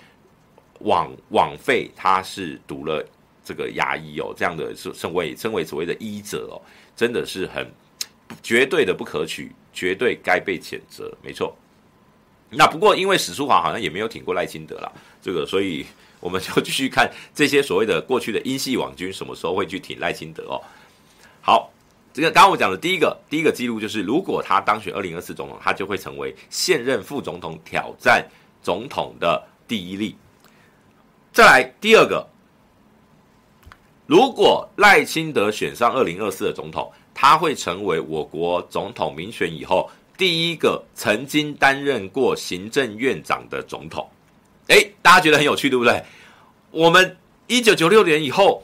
[0.84, 3.06] 枉枉费，他是读了
[3.44, 6.56] 这个牙医哦，这样的是身为称为所谓的医者哦，
[6.96, 7.70] 真的是很
[8.42, 11.54] 绝对的不可取，绝对该被谴责，没错。
[12.50, 14.90] 那不过因为史书华好像也没有挺过赖清德啦，
[15.22, 15.86] 这个所以
[16.20, 20.62] 我们就继续看这些所谓的过去的英系网军什么时候会去挺赖清德哦。
[21.42, 21.72] 好，
[22.14, 28.28] 这个刚刚我讲的第一个第一个记录就是，如果他当选二零二四总统，他就会成为现任副总统挑战
[28.62, 30.16] 总统的第一例。
[31.32, 32.28] 再来第二个，
[34.06, 44.10] 如果赖清德选上二零二四的总统，他会成为我国总统民选以后第一个曾经担任过行政院长的总统。
[44.70, 46.02] 诶，大家觉得很有趣，对不对？
[46.72, 48.64] 我们一九九六年以后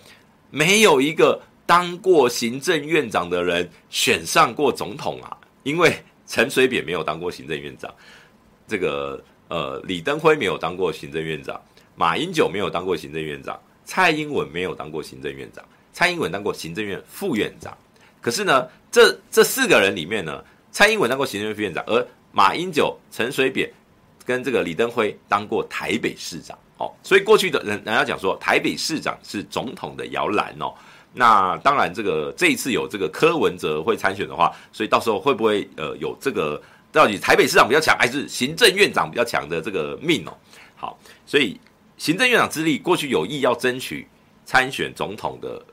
[0.50, 5.94] 没有一个当过行政院长的人选上过总统啊，因为
[6.26, 7.94] 陈水扁没有当过行政院长，
[8.68, 11.60] 这个呃李登辉没有当过行政院长。
[11.96, 15.64] 马英九没有当过行政院长，蔡英文没有当过行政院长，
[15.94, 17.76] 蔡英文当过行政院副院长。
[18.20, 23.72] 可是呢，这这四个人里面呢，蔡英文当过行政院副院长，而马英九、陈水扁
[24.26, 26.58] 跟这个李登辉当过台北市长。
[26.78, 30.74] 哦，所以过去的人人家讲说，台北市长是总统的摇篮哦。
[31.14, 36.62] 那当然，这个这一次有这个柯文哲会参选的话，所以到时候会不会呃有这个
[36.92, 40.34] 到底台北市长比较强，还是行政院长比较强的这个命哦？
[40.76, 41.60] 好，所以。
[41.98, 44.06] 行政院长之力，过去有意要争取
[44.44, 45.66] 参选总统的，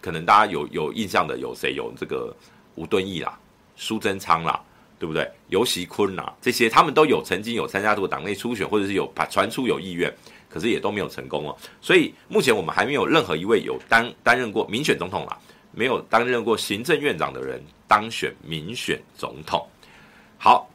[0.00, 1.74] 可能大家有有印象的有谁？
[1.74, 2.34] 有这个
[2.74, 3.38] 吴敦义啦、
[3.76, 4.58] 苏贞昌啦，
[5.04, 5.30] 对不对？
[5.48, 10.10] 尤锡堃啦，这些他们都有曾经有参加过党内初选，或者是有传出有意愿，
[10.48, 11.54] 可是也都没有成功哦。
[11.82, 15.38] 所以目前我们还没有任何一位有担担任过民选总统啦，
[15.72, 19.68] 没有担任过行政院长的人当选民选总统。
[20.38, 20.70] 好，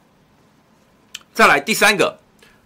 [1.32, 2.16] 再来第三个。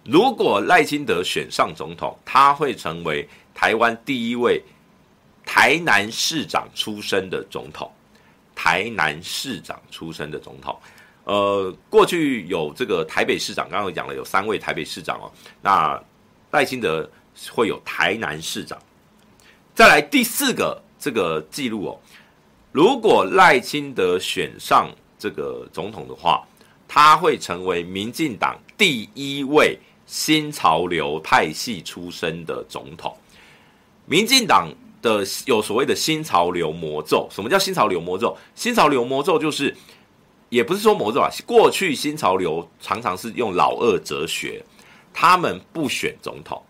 [0.04, 4.62] 如果赖清德选上总统，他会成为台湾第一位
[5.46, 7.90] 台南市长出身的总统。
[8.56, 10.78] 台南市长出身的总统，
[11.24, 15.30] 呃，过去有这个台北市长，刚刚讲了有三位台北市长哦。
[15.60, 16.00] 那
[16.52, 17.10] 赖清德
[17.50, 18.78] 会有台南市长。
[19.74, 22.00] 再来第四个这个记录哦，
[22.72, 26.46] 如果赖清德选上这个总统的话，
[26.86, 29.78] 他会成为民进党第一位。
[30.06, 33.16] 新潮流派系出身的总统，
[34.04, 34.68] 民进党
[35.00, 37.26] 的有所谓的新潮流魔咒。
[37.30, 38.36] 什么叫新潮流魔咒？
[38.54, 39.74] 新潮流魔咒就是，
[40.54, 41.28] 也不是说魔咒啊。
[41.44, 44.62] 过去新潮流常常是用老二哲学，
[45.12, 46.62] 他们不选总统，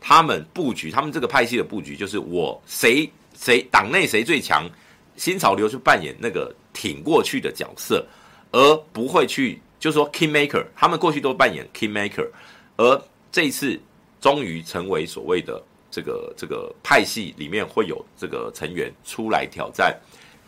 [0.00, 4.68] 他们布局，他们这个派系的布局就是我谁谁党内谁最强，
[5.16, 8.04] 新潮流去扮演那个挺过去的角色，
[8.50, 12.28] 而不会去就说 king maker，他们过去都扮演 king maker。
[12.76, 13.80] 而这一次
[14.20, 19.96] 终于成为所谓的这个这个派系里面会有这个成员出来挑战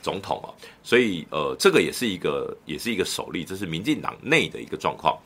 [0.02, 0.48] 总统啊，
[0.82, 5.18] 所以呃，这个也是一个也是一个首例，这是民进党内的一个状况。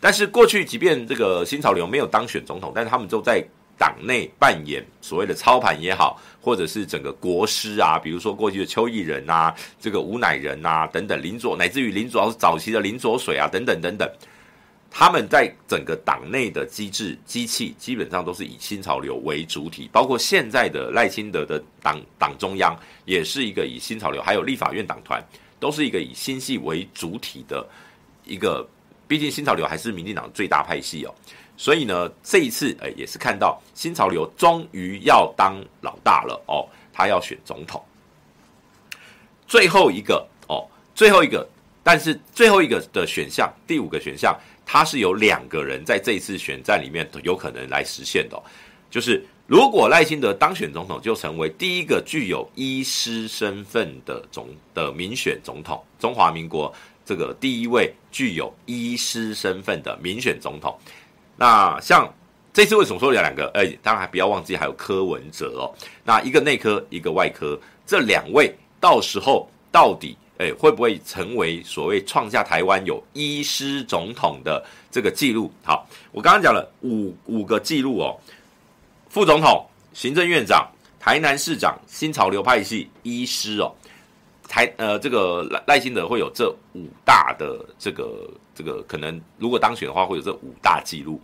[0.00, 3.44] 但是过去即便这个新潮流没有当选总统，但是他们都在
[3.76, 14.08] 党内扮演所谓的操盘也好，或者是整个国师啊，比如说过去的邱毅仁啊，这个吴乃仁啊等等，林左乃至于林左早期的林左水啊等等等等。
[14.90, 25.22] 他们在整个党内的机制机器，基本上都是以新潮流为主体，包括现在的赖清德的党党中央，也是一个以新潮流，还有立法院党团，
[25.60, 27.66] 都是一个以新系为主体的
[28.24, 28.68] 一个。
[29.06, 31.14] 毕竟新潮流还是民进党最大派系哦，
[31.56, 37.82] 所以呢，这一次诶也是看到新潮流终于要当老大了哦，他要选总统。
[39.46, 41.48] 最后一个哦，最后一个，
[41.82, 44.38] 但是最后一个的选项，第五个选项。
[44.70, 48.38] 他是有两个人在这一次选战里面有可能来实现的，
[48.90, 56.70] 就是如果赖清德当选总统，就成为第一个具有医师身份的总的民选总统，中华民国
[57.02, 60.78] 这个第一位具有医师身份的民选总统。
[61.34, 62.06] 那像
[62.52, 63.50] 这次为什么说有两个？
[63.54, 65.72] 哎，当然还不要忘记还有柯文哲哦。
[66.04, 70.14] 那一个内科，一个外科，这两位到时候到底？
[70.38, 75.50] 哎，会不会成为所谓创下台湾有医师总统的这个记录？
[75.64, 78.16] 好，我刚刚讲了五五个记录哦，
[79.08, 80.64] 副总统、行政院长、
[81.00, 83.74] 台南市长、新潮流派系医师哦，
[84.48, 91.20] 台呃这个赖赖清德会有这五大的这个这个可能，如果当选的话会有这五大记录。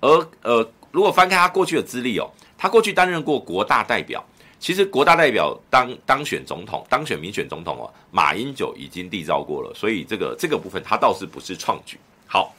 [0.00, 4.24] 而呃，如果翻开他过去的资历哦，他过去担任过国大代表。
[4.60, 11.96] 其实国大代表当当选总统，当选民选总统哦，马英九已经缔造过了，所以这个这个部分他倒是不是创举。
[12.26, 12.52] 好，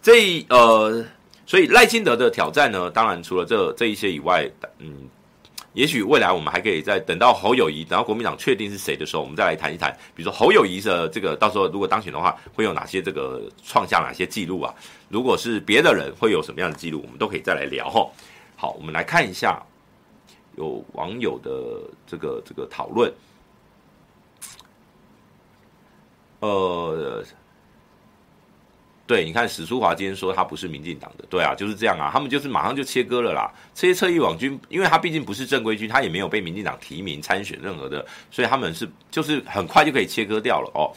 [0.00, 1.04] 这呃，
[1.44, 4.48] 所以赖清德的挑战呢，当然除了这这一些以外，
[4.78, 5.08] 嗯，
[5.72, 14.72] 也许未来我们还可以再等到侯友宜，等到国民党确定是谁的时候，我们再来谈一谈，比如说侯友宜的这个到时候如果当选的话，会有哪些这个创下哪些记录啊？
[15.08, 18.08] 如果是别的人会有什么样的记录，我们都可以再来聊哈。
[18.54, 19.60] 好，我们来看一下。
[20.58, 21.50] 有网友的
[22.04, 23.10] 这个这个讨论，
[26.40, 27.24] 呃，
[29.06, 33.54] 对，你看史书华今天说他不是民进党的，对啊，就是这样啊，他们就是马上就切割了啦。
[33.72, 40.90] 这些侧翼网军，因为他毕竟不是正规军，他也没有被民进党提名参选任何的，所以他们是就是很快就可以切割掉了哦。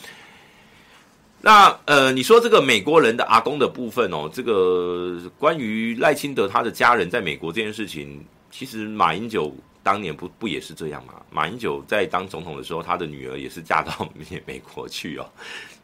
[1.39, 8.26] 那呃，你说这个美国人的阿公的部分哦，这个关于赖清德他的家人在美国这件事情。
[8.52, 11.14] 其实马英九当年不不也是这样吗？
[11.32, 15.28] 马英九在当总统的时候，他的女儿也是嫁到美 美国去哦。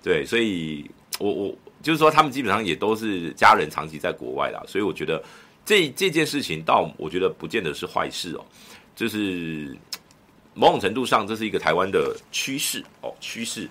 [0.03, 0.87] 对，所以
[1.17, 4.61] 我我就是说，他们基本上也都是家人长期在国外啦。
[4.67, 5.23] 所以我觉得
[5.65, 8.45] 这这件事情，倒我觉得不见得是坏事哦。
[8.95, 9.75] 就是
[10.53, 13.67] 某种程度上，这是一个台湾的趋势哦，趋势。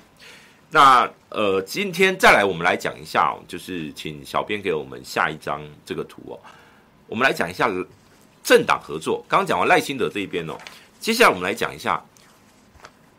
[0.71, 6.41] 那呃，今天再来我们来讲一下哦，就是请小编给我们下一张这个图哦，
[7.07, 7.71] 我们来讲一下。
[8.47, 10.57] 政党合作，刚刚讲完赖清德这一边哦，
[11.01, 12.01] 接下来我们来讲一下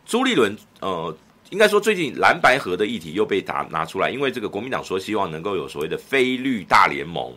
[0.05, 0.57] 朱立伦。
[0.79, 1.13] 呃，
[1.49, 7.33] 应该说最近蓝白合的议题又被拿拿出来，因为这个国民党说希望能够有所谓的非绿大联盟，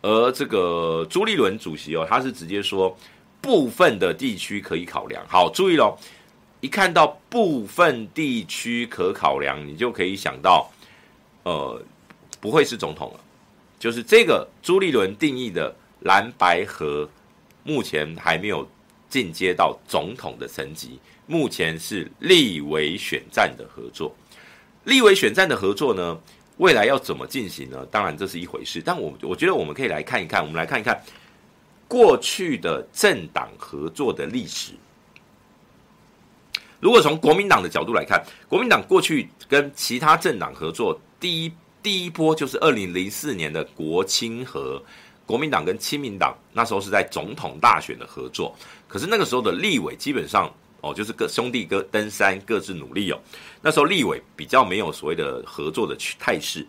[0.00, 2.98] 而这个朱立伦主席哦，他是直接说
[3.40, 5.24] 部分的地区可以考量。
[5.28, 5.96] 好，注意喽，
[6.60, 10.68] 一看到部分地区可考量，你就可以想到，
[11.44, 11.80] 呃，
[12.40, 13.20] 不会是总统了，
[13.78, 15.72] 就是这个朱立伦定义的。
[16.04, 17.08] 蓝白河
[17.64, 18.68] 目前还没有
[19.08, 24.14] 进阶到总统的层级，目前是立委选战的合作。
[24.84, 26.18] 立委选战的合作呢，
[26.56, 27.86] 未来要怎么进行呢？
[27.90, 31.00] 当然这是一回事，但我我觉得我们可以来看一看，我们来看一看
[31.86, 34.72] 过去的政党合作的历史。
[36.80, 44.82] 如果从国民党的角度来看，国民党过去跟其他政党合作，第一第一波就是二零零四年的国亲合。
[45.24, 48.54] 国民党跟亲民党那时候是在总统大选的合作，
[48.88, 53.18] 可是那个时候的立委基本上哦，就是各兄弟哥登山各自努力哦。
[53.62, 56.66] 那时候立委比较没有所谓的合作的态势。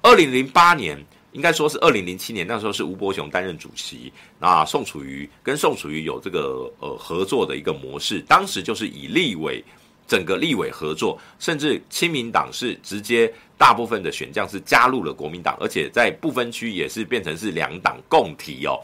[0.00, 0.96] 二零零八年
[1.32, 9.62] 应该说是二零零七年，那时候是吴伯雄担任主席，那宋楚瑜跟宋楚瑜有这个呃合作的一个模式，当时就是以立委
[10.06, 13.30] 整个立委合作，甚至亲民党是直接。
[13.58, 18.80] 大部分的选将是加入了国民党，而且在不分区也是变成是两党共提哦。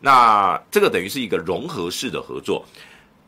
[0.00, 2.64] 那这个等于是一个融合式的合作。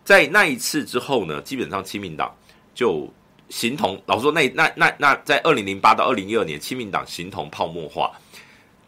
[0.05, 2.35] 在那一次之后呢，基本上亲民党
[2.75, 3.13] 就
[3.49, 8.11] 形同老实说那，那那那在二零零八到二零一二年，亲民党形同泡沫化。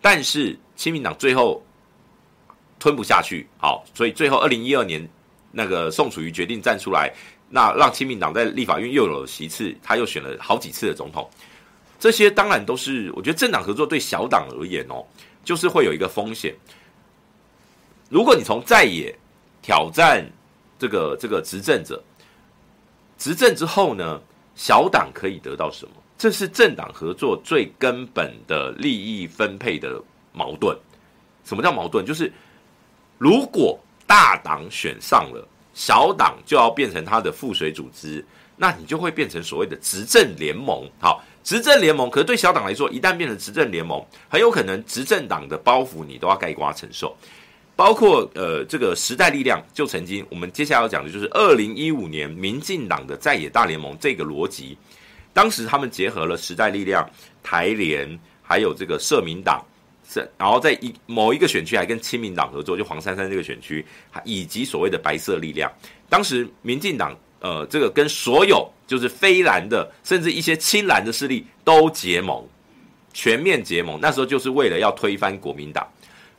[0.01, 1.63] 但是亲民党最后
[2.79, 5.07] 吞不下去，好，所以最后二零一二年
[5.51, 7.13] 那个宋楚瑜决定站出来，
[7.51, 11.29] 那让亲民党在立法院又有了席次，他又选了好几次的总统。
[11.99, 15.05] 这些当然都是，我觉得政党合作对小党而言哦，
[15.43, 16.55] 就是会有一个风险。
[18.09, 19.13] 如果你从在野
[19.61, 20.25] 挑战
[20.79, 22.01] 这个这个执政者，
[23.19, 24.21] 执政之后呢，
[24.55, 25.93] 小党可以得到什么？
[26.17, 30.01] 这是政党合作最根本的利益分配的
[30.33, 30.79] 矛盾。
[31.45, 32.07] 什么叫矛盾？
[32.07, 32.33] 就是
[33.19, 33.77] 如果
[34.07, 35.45] 大党选上了，
[35.75, 38.25] 小党就要变成他的附水组织，
[38.57, 40.89] 那你就会变成所谓的执政联盟。
[41.01, 41.25] 好。
[41.49, 47.17] 执政联盟，可是对小党来说，一旦变成执政联盟，很有可能执政党的包袱你都要概括承受。
[47.75, 54.77] 包括呃，这个时代力量就曾经，我们接下来要讲的就是二零一五年民进党的在野大联盟这个逻辑。
[55.33, 57.09] 当时他们结合了时代力量、
[57.43, 58.07] 台联，
[58.43, 59.65] 还有这个社民党，
[60.07, 63.83] 是然后在一某一个选区还跟亲民党合作，就黄珊珊这个选区，
[64.23, 65.73] 以及所谓的白色力量。
[66.11, 67.17] 当时民进党。
[67.41, 72.45] 呃，这个跟所有就是非蓝的，甚至一些亲蓝的势力都结盟，
[73.13, 73.99] 全面结盟。
[74.01, 75.87] 那时候就是为了要推翻国民党。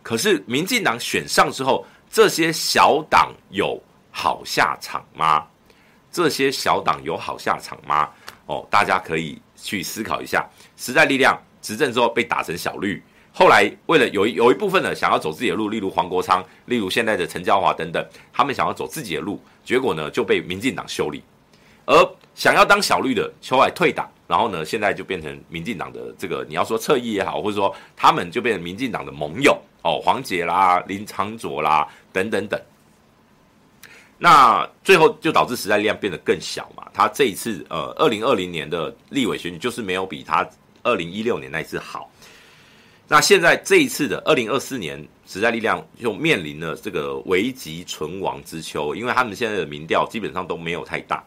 [0.01, 3.81] 可是民进党选上之后，这些小党有
[4.11, 5.45] 好下场吗？
[6.11, 8.09] 这些小党有好下场吗？
[8.47, 10.43] 哦，大家可以去思考一下。
[10.75, 19.39] 时代力量执政之后被打成小绿，后来为了有有一部分呢想要走自己的路，例如黄国昌，例如现在的陈椒华等等，他们想要走自己的路，
[19.69, 21.21] 结果呢就被民进党修理，
[21.85, 21.95] 而
[22.33, 32.59] 想要当小绿的，后来退党，然后呢现在就变成民进党的这个你要说侧翼也好，或者说他们就变成民进党的盟友哦，黄杰啦、林昶佐啦等等等。
[34.17, 36.87] 那最后就导致时代力量变得更小嘛。
[36.91, 40.43] 他这一次呃，二零二零年的立委选举就是没有比他
[40.81, 42.09] 二零一六年那一次好。
[43.07, 51.23] 那现在这一次的二零二四年，时代力量就面临了这个危急存亡之秋，因为他们现在的民调基本上都没有太大，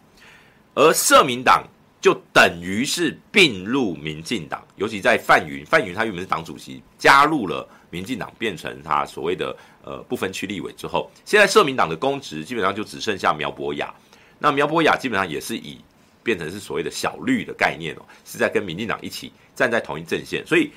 [0.74, 1.62] 而社民党
[2.00, 9.56] 就等于是并入民进党，尤其在范云，范云他原本是党主席，加入了民进党，变成他所谓的。
[9.84, 13.92] 呃，不分区立委之后，现在社民党的公职基本上就只剩下苗博雅。
[14.38, 15.76] 那苗博雅基本上也是以
[16.22, 20.46] 变成是所谓的小绿的概念哦，是在跟民进党一起站在同一阵线。
[20.46, 20.70] 所以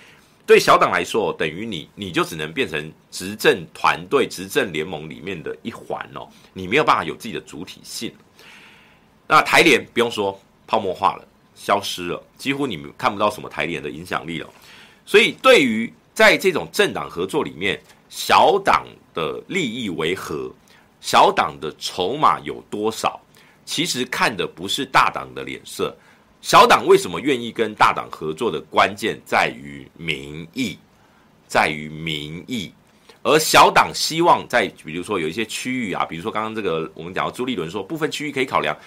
[0.45, 8.13] 对小党来说，等于你你就只能变成执政团队、执政联盟里面的一环哦，你没有办法有自己的主体性。
[9.27, 14.47] 那台联不用说，泡沫化了，消失了，几乎你们看不到什么台联的影响力了。
[15.03, 20.51] 所以对于在这种政党合作里面，小党的利益为何？
[21.01, 23.19] 小党的筹码有多少？
[23.65, 25.95] 其实看的不是大党的脸色。
[26.45, 30.77] 小党为什么愿意跟大党合作的关键在于民意，
[31.47, 32.71] 在于民意。
[33.23, 38.77] 而小党希望在比如说有一些区域啊，比如说刚刚这个我们讲到朱立伦说部分区域可以考量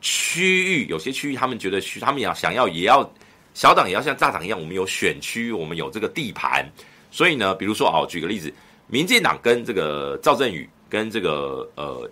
[0.00, 3.08] 区域，有些区域他们觉得区他们要想要也要
[3.54, 6.68] 小党也要像大党一样，我们有选区，我们有这个地盘。
[7.12, 8.52] 所以呢，比如说哦，举个例子。
[8.88, 12.10] 民进党跟这个赵振宇跟这个呃，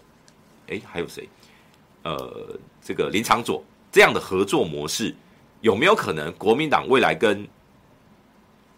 [0.68, 1.28] 哎，还有谁？
[2.04, 3.62] 呃，这个林长佐
[3.92, 5.14] 这样的合作模式，
[5.60, 7.46] 有没有可能国民党未来跟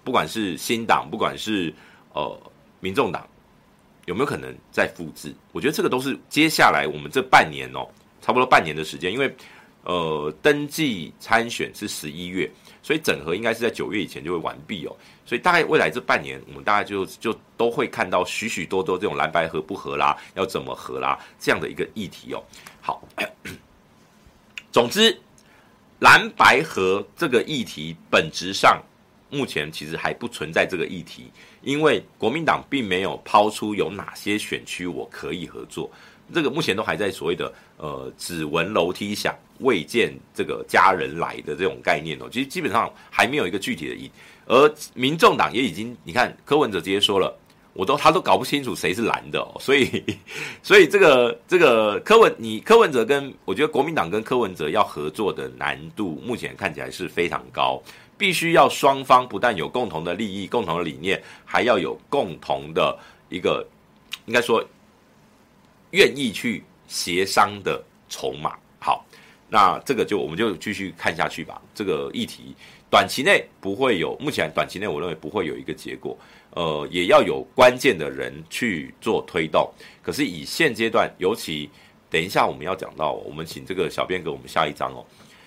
[0.02, 1.72] 不管是新党，不管是
[2.12, 2.38] 呃
[2.80, 3.26] 民众党，
[4.06, 5.34] 有没有可能再复制？
[5.52, 7.88] 我觉得这个都是接下来我们这半年哦，
[8.20, 9.34] 差不多半年的时间，因为
[9.84, 12.50] 呃登记参选是十一月，
[12.82, 14.96] 所以整合应该是在九月以前就会完毕哦。
[15.24, 22.42] 所以大概未来这半年，我们大概就就都会看到许许多多这种蓝白合不合啦，要怎么合啦这样的一个议题哦。
[22.82, 23.02] 好，
[24.74, 25.16] 总之
[26.00, 28.82] 蓝白合这个议题本质上
[29.30, 31.30] 目前其实还不存在这个议题，
[31.62, 35.88] 因为国民党并没有抛出有哪些选区我可以合作，
[36.32, 42.28] 这个目前都还在所谓的呃只闻楼梯响，未见这个家人来的这种概念哦。
[42.28, 44.10] 其实基本上还没有一个具体的议。
[44.46, 47.32] 而民众党也已经，你看柯文哲直接说了，
[47.74, 50.02] 我都他都搞不清楚谁是蓝的哦， 所以
[50.62, 57.82] 所以这个这个柯文你柯文哲跟我觉得国民党跟柯文哲要合作的难度目前看起来是非常高，
[58.16, 62.96] 必须要双方不但有共同的利益、共同的理念，还要有共同的
[63.28, 63.66] 一个
[64.26, 64.64] 应该说
[65.90, 68.56] 愿意去协商的筹码。
[68.78, 69.04] 好，
[69.48, 72.54] 那这个就我们就继续看下去吧，这个议题。
[72.90, 76.16] 短期内不会有，目前短期内我认为不会有一个结果，
[76.54, 79.70] 呃，也要有关键的人去做推动。
[80.02, 81.68] 可是以现阶段，尤其
[82.08, 85.04] 等一下我们要讲到，我们请这个小编给我们下一章哦。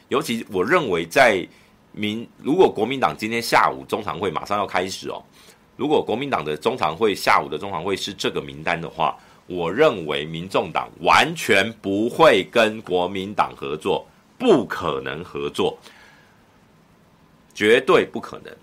[0.09, 1.47] 尤其我认为在
[1.91, 5.23] 民，如果国民党今天下午中常会马上要开始哦，
[5.75, 14.05] 如果国民党的中常会下午的中常会是这个名单的话，我认为民众党完全不会跟国民党合作，
[14.37, 15.77] 不可能合作。
[17.53, 18.55] 绝对不可能。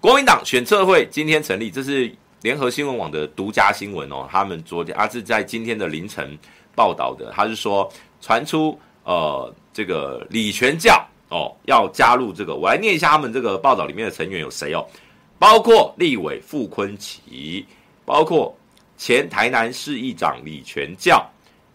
[0.00, 4.26] 国民党选策会今天成立，这是联合新闻网的独家新闻哦。
[4.30, 6.38] 他们昨天啊是在今天的凌晨
[6.74, 7.86] 报道的，他是说
[8.18, 14.86] 传出呃这个李全教哦要加入这个，我来念一下他们这个报道里面的成员有谁哦，
[15.38, 17.62] 包括立委傅崐萁，
[18.06, 18.56] 包括
[18.96, 21.22] 前台南市议长李全教，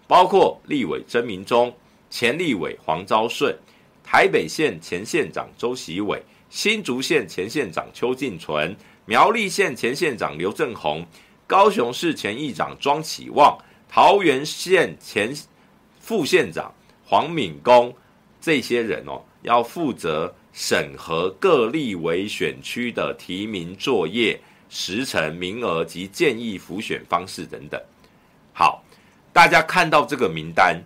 [0.08, 1.72] 包括立委曾明忠，
[2.10, 3.56] 前立委黄昭顺。
[4.04, 6.22] 台北县前县长周锡玮，
[6.56, 8.74] 新竹县前县长邱进纯，
[9.06, 11.06] 苗栗县前县长刘正鸿，
[11.46, 13.58] 高雄市前议长庄启旺，
[13.90, 15.36] 桃园县前
[16.00, 16.74] 副县长
[17.06, 17.94] 黄敏公，
[18.40, 24.40] 这些人哦，要负责审核各立委选区的提名作业、
[24.70, 27.78] 时程、名额及建议浮选方式等等。
[28.54, 28.82] 好，
[29.34, 30.82] 大家看到这个名单。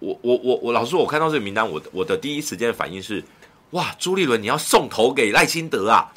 [0.00, 3.24] 我我我我老实说，我看到这个名单，我我的第一时间的反应是，
[3.70, 6.12] 哇，朱立伦你要送头给赖清德啊，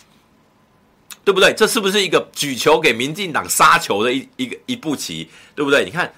[1.24, 1.54] 对不对？
[1.54, 5.86] 这是不是一个举球给民进党杀球的一一个一步棋，对不对？
[5.86, 6.12] 你看，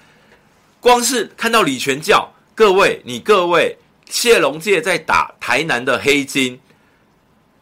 [0.80, 3.76] 光是看到李全教，各位你各位
[4.08, 6.58] 谢龙介在打台南的黑金，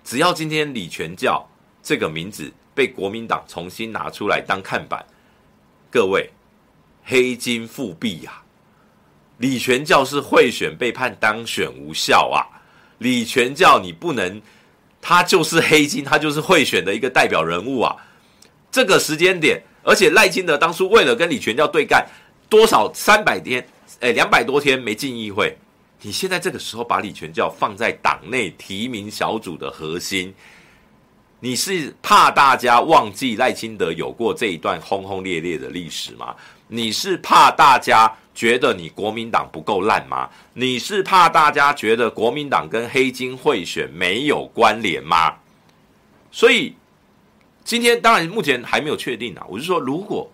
[0.04, 1.44] 只要今天李全教
[1.82, 5.04] 这个名字被国民党重新拿出来当看板，
[5.90, 6.30] 各位
[7.02, 8.40] 黑金复辟呀！
[9.38, 12.53] 李全教是贿选被判当选无效啊！
[12.98, 14.40] 李全教你不能，
[15.00, 17.96] 他就是黑金，他就是贿选的一个代表人物啊！
[18.70, 22.06] 这个时间点，而且赖清德当初为了跟李全教对干，
[22.48, 23.66] 多少三百天，
[24.00, 25.56] 哎，两百多天没进议会。
[26.02, 30.34] 你现在这个时候把李全教放在党内提名小组的核心，
[31.40, 36.34] 你是怕大家忘记赖清德有过这一段轰轰烈烈的历史吗？
[36.68, 40.28] 你是怕大家觉得你国民党不够烂吗？
[40.54, 45.34] 你是怕大家觉得国民党跟黑金贿选没有关联吗？
[46.30, 46.74] 所以
[47.64, 49.46] 今天当然目前还没有确定啊。
[49.48, 50.30] 我是说，如果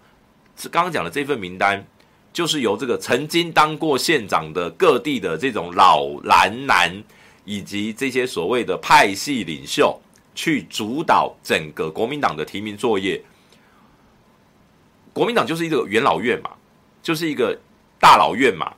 [0.57, 1.87] 是刚刚讲的这份名单。
[2.33, 7.03] 就是由这个曾经当过县长的各地的这种老蓝男，
[7.45, 10.01] 以及这些所谓的派系领袖
[10.33, 13.21] 去主导整个国民党的提名作业。
[15.13, 16.51] 国民党就是一个元老院嘛，
[17.03, 17.59] 就是一个
[18.01, 18.73] 大老院嘛，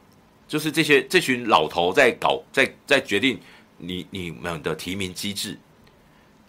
[0.49, 3.41] 就是这些这群老头在搞，在在决定
[3.79, 5.57] 你你们的提名机制。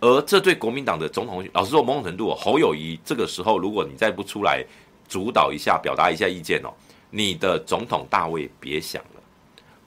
[0.01, 4.61] 而这对国民党的总统，老实说，某种程度，侯友谊这个时候，如果你再不出来
[5.07, 6.73] 主导一下，表达一下意见哦。
[7.09, 9.21] 你的总统大位别想了，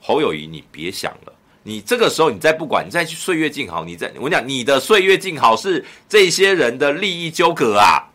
[0.00, 1.32] 侯友谊你别想了，
[1.64, 8.08] 你这个时候你再不管，你再去岁月静好，你再我跟你讲，你的岁月静好是这些人的利益纠葛啊。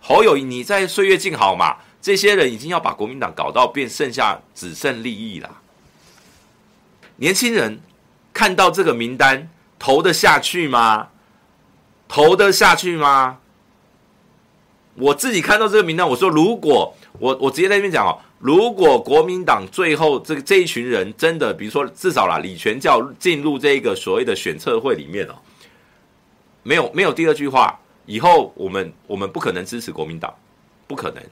[0.00, 1.76] 侯友谊你在岁月静好嘛？
[2.02, 5.62] 这些人已经要把国民党搞到变剩下只剩利益了。
[7.16, 7.80] 年轻人
[8.34, 9.48] 看到这个名单
[9.78, 11.08] 投得下去吗？
[12.08, 13.38] 投得下去吗？
[14.96, 16.94] 我自己看到这个名单，我说如果。
[17.18, 25.34] 我我直接在这边讲哦，如果国民党最后这个这一群人真的，比如说至少啦，李全教进入这个所谓的选策会里面哦，
[26.62, 30.34] 没有没有第二句话，以后我们我们不可能支持国民党，
[30.88, 31.22] 不可能，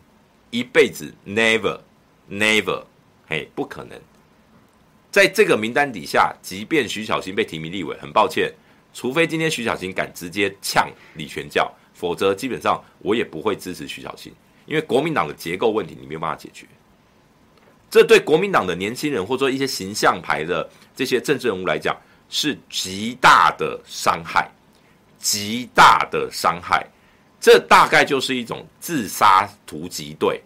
[0.50, 1.80] 一辈子 never
[2.28, 2.84] never，
[3.28, 4.00] 嘿，不可能，
[5.10, 8.52] 在这个名单底下，即便徐小新被提名立委，很抱歉，
[8.92, 14.32] 除非今天徐小新敢直接呛李全教，否则基本上我也不会支持徐小新。
[14.66, 16.66] 因为国民党的结构问题你没有办法解决，
[17.90, 21.96] 这对国民党的年轻人或者说一些形象牌的这些政治人物来讲
[22.28, 24.48] 是极大的伤害，
[25.18, 26.86] 极大的伤害。
[27.40, 30.40] 这大概就是一种自杀突击队，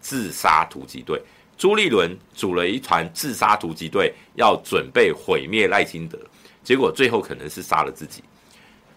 [0.00, 1.20] 自杀突击队。
[1.58, 6.18] 朱立伦组了一团自杀突击队，要准备毁灭赖清德，
[6.62, 8.22] 结果最后可能是杀了自己。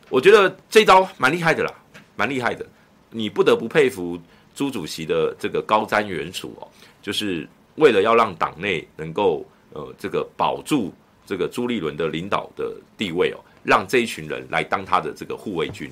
[0.10, 1.74] 我觉得这招蛮厉害的啦，
[2.16, 2.66] 蛮厉害的，
[3.10, 4.22] 你不得不佩服。
[4.56, 6.68] 朱主席的这个高瞻远瞩哦，
[7.02, 10.94] 就是为了要让党内能够呃这个保住
[11.26, 15.92] 这个朱立伦的领导的地位哦，让这一群人来当他的这个护卫军。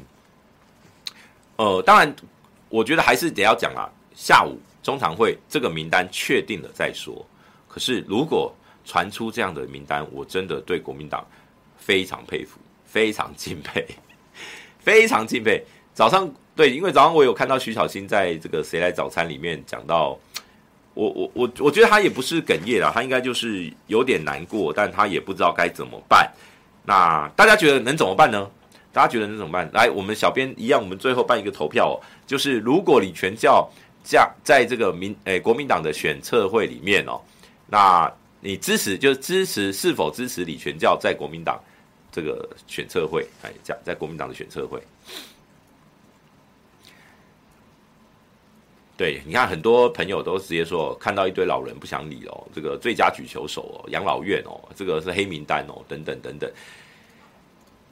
[1.61, 2.15] 呃，当然，
[2.69, 3.85] 我觉得还是得要讲啊，
[4.15, 7.23] 下午中常会这个名单确定了再说。
[7.67, 8.51] 可是如果
[8.83, 11.23] 传出这样的名单，我真的对国民党
[11.77, 13.85] 非常佩服，非常敬佩，
[14.81, 15.63] 非常敬佩。
[15.93, 16.27] 早上。
[16.53, 20.19] 对，因为早上我有看到徐巧芯在这个《谁来早餐》里面讲到，
[20.93, 26.29] 我我我我觉得他也不是哽咽啦，他应该就是有点难过，但他也不知道该怎么办。
[26.83, 28.51] 那大家觉得能怎么办呢？
[28.93, 29.69] 大家觉得能怎么办？
[29.73, 31.95] 来，我们小编一样，我们最后办一个投票哦，
[32.27, 33.69] 就是如果李全教
[34.03, 37.21] 在在这个民诶国民党的选策会里面哦，
[37.67, 38.11] 那
[38.41, 41.57] 你支持就支持是否支持李全教在国民党
[42.11, 43.25] 这个选策会？
[43.43, 44.81] 哎，这样在国民党的选策会。
[48.97, 56.51] 对，你看很多朋友都直接说看到一堆老人不想理哦，这个最佳举球手哦，养老院哦，这个是黑名单哦，等等等等。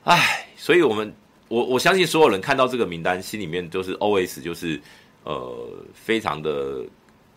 [0.10, 1.14] 唉，所以我们
[1.50, 4.82] 我我相信所有人看到这个名单，心里面都是 OS，就是
[5.24, 6.84] 呃，非常的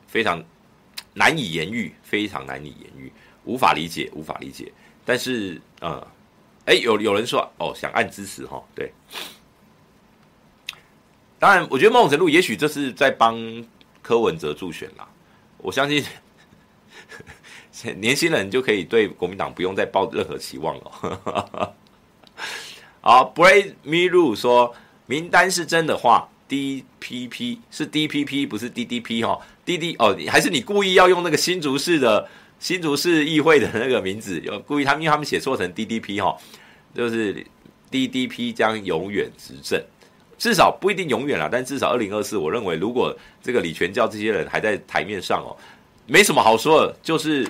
[0.06, 0.42] 非常
[1.12, 3.12] 难以言喻，非常难以言喻，
[3.44, 4.72] 无法理解，无法理解。
[5.04, 6.02] 但是呃，
[6.64, 8.90] 哎，有有人说哦，想按支持哈、对。
[11.38, 13.36] 当然，我觉得某种程度，也许这是在帮
[14.00, 15.06] 柯文哲助选啦。
[15.58, 16.02] 我相信
[18.00, 21.76] 年轻人就可以对国民党不用再抱任何期望了。
[23.00, 24.74] 好，Brave Miru 说
[25.06, 32.28] 名单是真的话，DPP 是 DPP 不是 DDP 哈，DD 哦，还是你故意要用那个新竹市的
[32.58, 36.36] 新竹市议会的那个名字，有故意他们因为他们写错成 DDP 哈，
[36.94, 37.44] 就是
[37.90, 39.82] DDP 将永远执政。
[40.38, 45.56] 至少不一定永远了，但至少二零二四，我认为如果这个李全教这些人还在台面上哦，
[46.06, 47.48] 没什么好说的，就是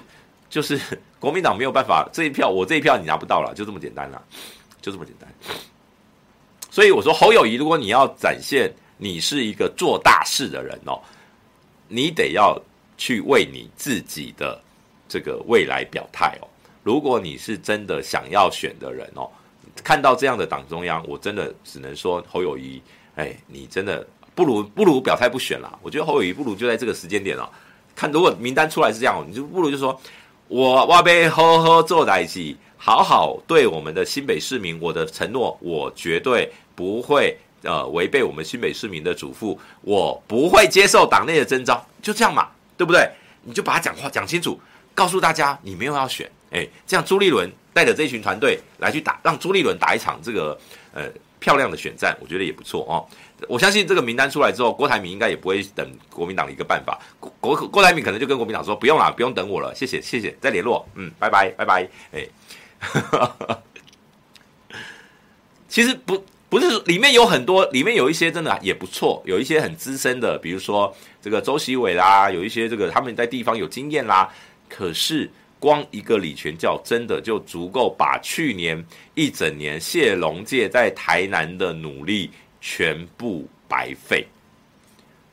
[0.50, 0.78] 就是
[1.18, 4.22] 国民党没有办法这一票，我这一票你拿不到了，就这么简单了。
[4.82, 5.32] 就这么简单。
[6.70, 11.00] 所以我说侯友谊，如果你要展现你是一个做大事的人哦，
[11.88, 12.60] 你得要
[12.96, 14.60] 去为你自己的
[15.08, 16.48] 这个未来表态哦。
[16.82, 19.30] 如果你是真的想要选的人哦，
[19.84, 22.82] 看到这样的党中央，我真的只能说侯友谊，
[23.16, 25.78] 哎，你真的不如不如表态不选啦。
[25.82, 27.48] 我觉得侯友谊不如就在这个时间点哦，
[27.94, 30.00] 看如果名单出来是这样，你就不如就说
[30.52, 36.52] 我我要好好做代志，好好对我们的新北市民，我的承诺，我绝对。
[36.74, 42.48] 不会呃违背我们新北市民的嘱咐，我不会接受党内的征召，就这样嘛，
[42.78, 43.06] 对不对？
[43.42, 44.58] 你就把他讲话讲清楚，
[44.94, 50.58] 告诉大家你没有要选，哎，这样朱立伦带着这一群团队来去打，让朱立伦打一场这个
[50.94, 51.04] 呃
[51.38, 53.04] 漂亮的选战，我觉得也不错哦。
[53.48, 56.98] 我相信这个名单出来之后，郭台铭应该也不会等国民党的一个办法，
[57.40, 62.26] 郭郭台铭可能就跟国民党说不用了，不用等我了，谢谢谢谢，再联络，嗯，拜拜拜拜，哎，
[65.68, 66.24] 其实不。
[66.52, 74.28] 不是，里面有很多，里面有一些真的也不错，有一些很资深的，比如说这个周锡玮啦，有一些这个他们在地方有经验啦。
[74.68, 78.84] 可是光一个李全教真的就足够把去年
[79.14, 82.30] 一整年谢龙介在台南的努力
[82.62, 84.26] 全部白费。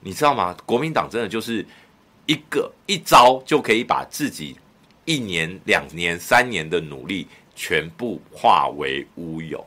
[0.01, 0.53] 你知道吗？
[0.65, 1.65] 国民党真的就是
[2.25, 4.57] 一个一招就可以把自己
[5.05, 9.65] 一年、两年、三年的努力全部化为乌有。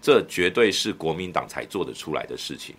[0.00, 2.74] 这绝对是国民党才做得出来的事情。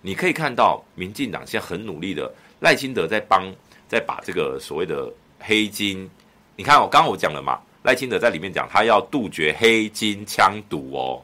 [0.00, 3.52] 你可以看到，民进党现在很努力的，赖清德在帮，
[3.88, 6.08] 在把这个所谓的黑金，
[6.54, 11.20] 你看我刚刚我讲了嘛，赖清德在里面讲，他要杜绝黑金枪毒哦，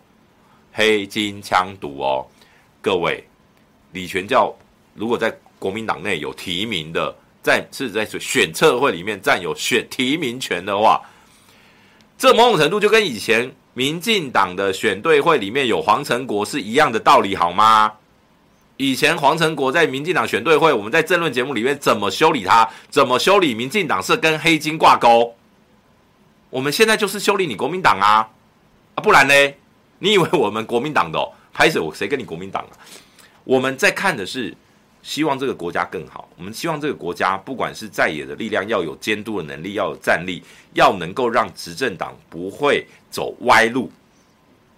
[0.72, 2.26] 黑金枪毒哦。
[2.84, 3.26] 各位，
[3.92, 4.54] 李全教
[4.92, 11.00] 如果在国民党内有提名的，在是在选策会里面占有选提名权的话，
[12.18, 13.50] 这某种程度就跟以前。
[13.76, 17.92] 民进党的选对会里面有黄成国是一样的道理，好吗？
[18.76, 22.70] 以前黄成国在民进党选对会，我们在政论节目里面怎么修理他？
[22.88, 25.34] 怎么修理民进党是跟黑金挂钩？
[26.50, 28.28] 我们现在就是修理你国民党啊！
[28.94, 29.34] 啊，不然呢？
[29.98, 31.18] 你以为我们国民党的
[31.54, 32.76] 拍手，谁跟你国民党啊？
[33.44, 34.54] 我们在看的是。
[35.04, 36.26] 希望这个国家更好。
[36.34, 40.42] 我们希望这个国家，不管是在野的力量，要有监督的能力，要有战力，
[40.72, 43.92] 要能够让执政党不会走歪路。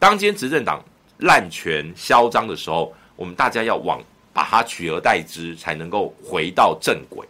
[0.01, 0.85] 当今执政党
[1.19, 4.03] 滥权嚣张的时候，我们大家要往
[4.33, 7.25] 把它取而代之，才能够回到正轨。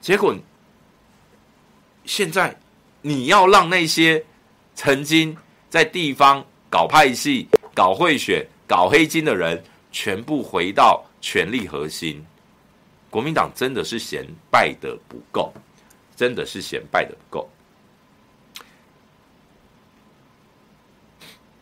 [0.00, 0.32] 结果
[2.04, 2.56] 现在
[3.00, 4.24] 你要让那些
[4.76, 5.36] 曾经
[5.68, 11.04] 在地方搞派系、搞贿选、搞黑金的人，全部回到。
[11.24, 12.26] 权力核心，
[13.08, 15.54] 国民党真的是嫌败的不够，
[16.16, 17.48] 真的是嫌败的不够。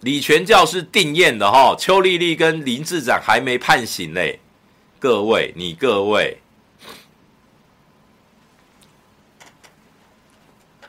[0.01, 4.41] 李全教是定谳的哈，邱莉莉跟林志展还没判刑嘞。
[4.99, 6.39] 各位，你各位，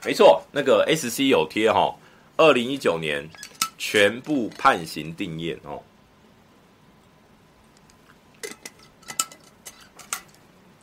[0.06, 1.94] 没错，那个 SC 有贴哈，
[2.38, 3.30] 二零一九年
[3.84, 5.82] 全部判刑定谳哦。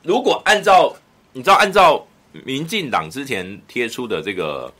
[0.02, 0.92] 如果按照
[1.32, 2.04] 你知道，按照
[2.44, 4.74] 民进党之前贴出的这个，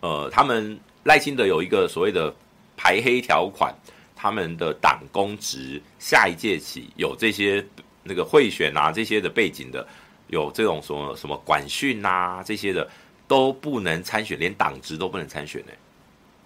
[0.00, 2.32] 呃，他们赖清德有一个所谓的
[2.76, 3.74] 排黑条款，
[4.14, 7.66] 他们的党公职下一届起有这些
[8.02, 9.88] 那个贿选啊这些的背景的，
[10.26, 12.86] 有这种什么什么管训啊这些的
[13.26, 15.72] 都不能参选，连党职都不能参选呢。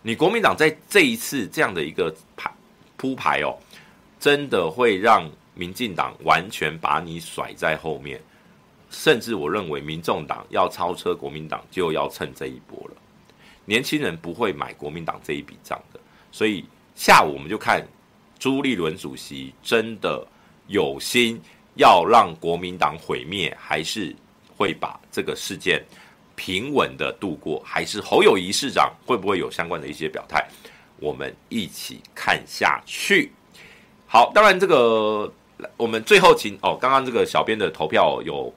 [0.02, 2.50] 你国民党在这一次这样的一个排
[2.96, 3.56] 铺排哦，
[4.18, 5.30] 真的会让。
[5.52, 8.18] 民进党完全把你甩在后面，
[8.88, 12.94] 甚至我认为民众党要超车国民党就要趁这一波了。
[13.66, 16.00] 年轻人不会买国民党这一笔账的，
[16.32, 17.86] 所以下午我们就看
[18.38, 20.26] 朱立伦主席真的
[20.68, 21.38] 有心
[21.74, 24.16] 要让国民党毁灭，还是
[24.56, 25.84] 会把这个事件
[26.40, 30.42] 平稳的度过，还是侯友宜市长会不会有相关的一些表态？
[30.98, 33.30] 我们一起看下去。
[34.06, 35.30] 好，当然这个。
[35.76, 38.50] 我们最后请哦，刚刚这个小编的投票有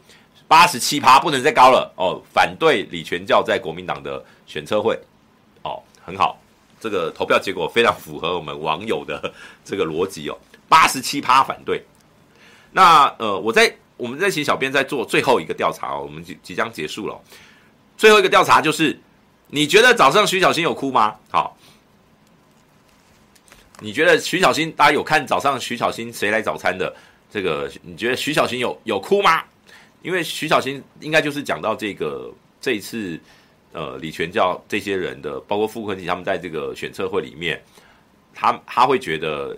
[0.47, 2.21] 八十七趴，不能再高了哦。
[2.34, 4.97] 反对李全教在国民党的选策会，
[5.63, 6.39] 哦，很好，
[6.79, 9.34] 这个投票结果非常符合我们网友的
[9.65, 10.38] 这个逻辑哦，
[10.69, 11.84] 八十七趴反对。
[12.71, 17.19] 那呃，我在我们在请小编在做最后一个调查哦，我们即即将结束了。
[17.98, 19.00] 最后一个调查就是，
[19.48, 21.16] 你觉得早上徐小新有哭吗？
[21.30, 21.58] 好。
[23.80, 26.96] 你觉得徐小新，大家有看早上徐小新谁来早餐的
[27.30, 27.70] 这个？
[27.82, 29.44] 你觉得徐小新有有哭吗？
[30.04, 32.32] 因为徐小新应该就是讲到这个
[32.62, 33.20] 这一次
[33.74, 37.62] 呃李全教这些人的，包括傅崐萁他们在这个选策会里面，
[38.34, 39.58] 他他会觉得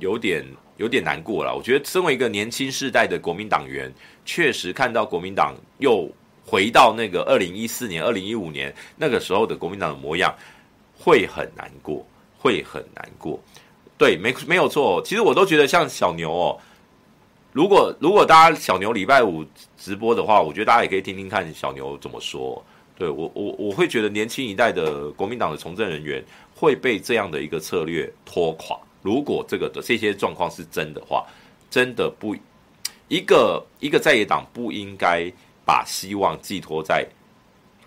[0.00, 0.44] 有点
[0.76, 1.54] 有点难过了。
[1.56, 3.90] 我觉得身为一个年轻世代的国民党员，
[4.26, 6.10] 确实看到国民党又
[6.46, 10.34] 回到那个二零一四年、二零一五年那个时候的国民党的模样，
[10.98, 12.06] 会很难过，
[12.38, 13.40] 会很难过。
[13.96, 15.02] 对，没没有错。
[15.04, 16.58] 其实我都觉得像小牛哦。
[17.52, 19.44] 如果如果大家小牛礼拜五
[19.78, 22.62] 直播的话，我觉得大家也可以听听看小牛怎么说。
[22.96, 26.24] 对，我我我会觉得年轻一代的国民党的从政人员
[26.54, 28.78] 会被这样的一个策略拖垮。
[29.02, 31.24] 如果这个的这些状况是真的话，
[31.70, 32.36] 真的不
[33.08, 35.30] 一个一个在野党不应该
[35.64, 37.06] 把希望寄托在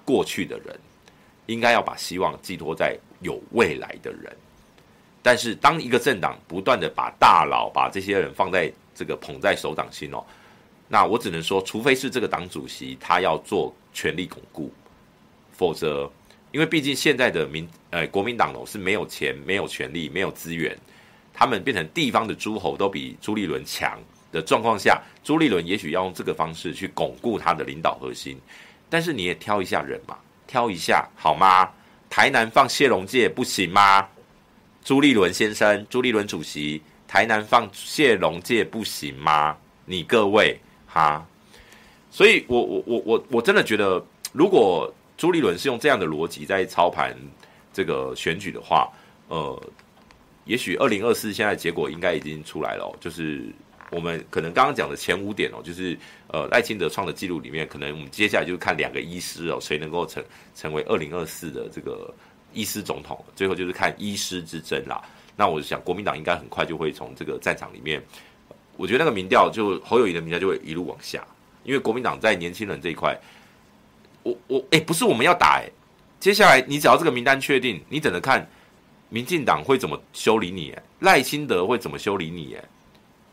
[0.04, 0.80] 过去的人，
[1.46, 4.36] 应该要把希望寄托在有未来的人。
[5.22, 10.24] 但是当一个政党不断的把大佬把这些人放在这个捧在手掌心哦，
[10.88, 14.72] 那我只能说，除非是这个党主席他要做权力巩固，
[15.52, 16.10] 否则，
[16.52, 20.78] 因为毕竟现在的民呃国民党哦是没有钱、没有权力、没有资源，
[21.34, 24.00] 他们变成地方的诸侯都比朱立伦强
[24.32, 28.38] 的状况下，朱立伦也许要用这个方式去巩固他的领导核心，
[28.90, 31.70] 但是你也挑一下人嘛，挑一下好吗？
[32.10, 34.08] 台南放谢龙介不行吗？
[34.84, 36.82] 朱立伦先生，朱立伦主席。
[37.08, 39.58] 台南放谢龙介不行吗？
[39.86, 41.26] 你各位哈，
[42.12, 47.16] 所以我我我我我真的觉得，如果朱立伦是用这样的逻辑在操盘
[47.72, 48.92] 这个选举的话，
[49.30, 49.58] 呃，
[50.44, 53.46] 也许二零二四现在结果应该已经出来了哦，就是
[53.90, 60.24] 我们可能刚刚讲的前五点哦，就是呃赖清德创的记录里面，可能我们接下来就是看两个医师哦，谁能够成
[60.56, 62.14] 成为二零二四的这个
[62.54, 65.02] 医师总统，最后就是看医师之争啦。
[65.36, 68.02] 那我想，国民党应该很快就会从这个战场里面，
[68.76, 71.26] 我觉得那个民调就侯友宜的民调就会一路往下，
[71.64, 73.16] 因为国民党在年轻人这一块，
[74.24, 75.70] 我我哎、不是我们要打哎、
[76.20, 78.50] 接下来你只要这个名单确定，你等着看，
[79.10, 82.58] 民进党会怎么修理你、赖清德会怎么修理你、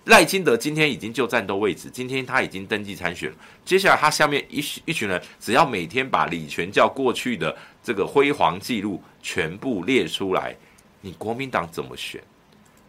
[0.04, 10.54] 赖清德今天已经就战斗位置，今天他已经登记参选了，接下来他下面一一群人，只要每天把李全教过去的这个辉煌记录全部列出来。
[11.00, 12.22] 你国民党怎么选？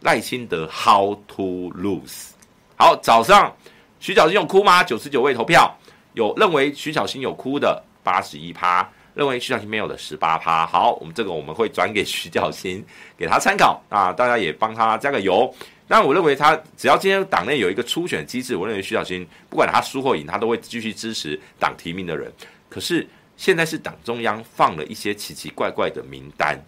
[0.02, 2.32] 赖清德 How to lose？
[2.76, 3.54] 好，早上
[3.98, 4.84] 徐小新有哭吗？
[4.84, 5.74] 九十九位投票，
[6.12, 10.66] 有认为徐小新有哭的八十一趴，认为徐小新没有的十八趴。
[10.66, 12.84] 好，我们这个我们会转给徐小新，
[13.16, 15.50] 给他参考啊，大家也帮他加个油。
[15.88, 22.32] 那我认为他只要今天党内有一个初选机制，我认为徐巧芯不管他输或赢，他都会继续支持党提名的人。
[22.68, 23.06] 可是
[23.36, 26.58] 现在是党中央放了一些奇奇怪怪的名单。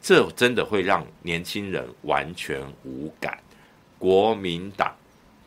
[0.00, 3.36] 这真的会让年轻人完全无感。
[3.98, 4.94] 国民党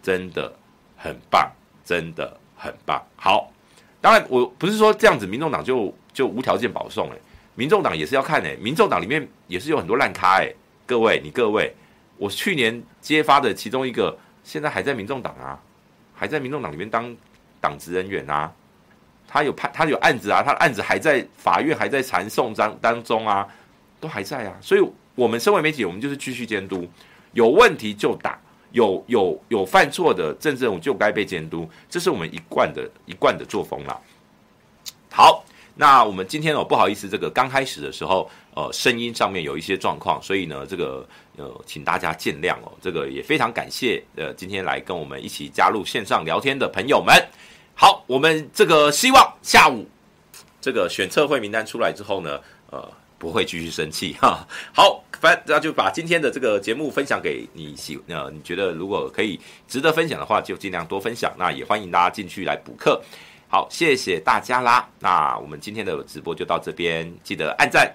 [0.04, 0.54] 真的
[0.98, 1.50] 很棒，
[1.86, 3.02] 真的很棒。
[3.16, 3.54] 好，
[4.02, 7.22] 当然我不是说这样子，民众党就就无条件保送诶，
[7.56, 10.54] 民众党也是要看诶，民众党里面也是有很多烂咖诶。
[10.86, 11.74] 各位，你各位，
[12.20, 15.60] 我去年揭发的其中一个，现在还在民众党啊，
[16.14, 17.16] 还在民众党里面当
[17.60, 18.54] 党职人员啊，
[19.28, 23.48] 他有判，他有案子啊，他的案子还在法院还在传讼当当中啊。
[24.02, 26.88] 都还在啊，所以我们身为媒体，我们就是继续监督，
[27.34, 28.40] 有问题就打，
[28.72, 34.00] 有有有犯错的政治人物就该被监督，这是我们一贯的一贯的作风啦。
[35.12, 35.44] 好，
[35.76, 41.06] 那我们今天哦，不好意思，这个刚开始的时候，呃，声音上面有一些状况，所以呢，这个
[41.40, 42.72] 呃，请大家见谅哦。
[42.80, 47.16] 这个也非常感谢呃，今天来跟我们一起加入线上聊天的朋友们。
[47.74, 49.88] 好，我们这个希望下午
[50.62, 52.92] 这个选测会名单出来之后呢，呃。
[53.20, 54.48] 不会继续生气 哈。
[54.74, 59.38] 好，反那就把今天的这个节目分享给你喜呃，你觉得如果可以
[59.68, 61.30] 值得分享的话，就尽量多分享。
[61.38, 63.02] 那也欢迎大家进去来补课。
[63.50, 64.88] 好，谢谢大家啦。
[65.00, 67.94] 那我们今天的直播就到这边，记得按赞、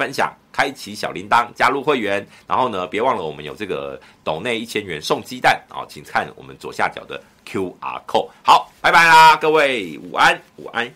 [0.00, 2.26] 分享、开启小铃铛、加入会员。
[2.46, 8.30] 然后呢，别忘了我们有这个斗内一千元送鸡蛋啊，请看我们左下角的 QR code。
[8.42, 10.90] 好，拜拜啦，各位午安，午安。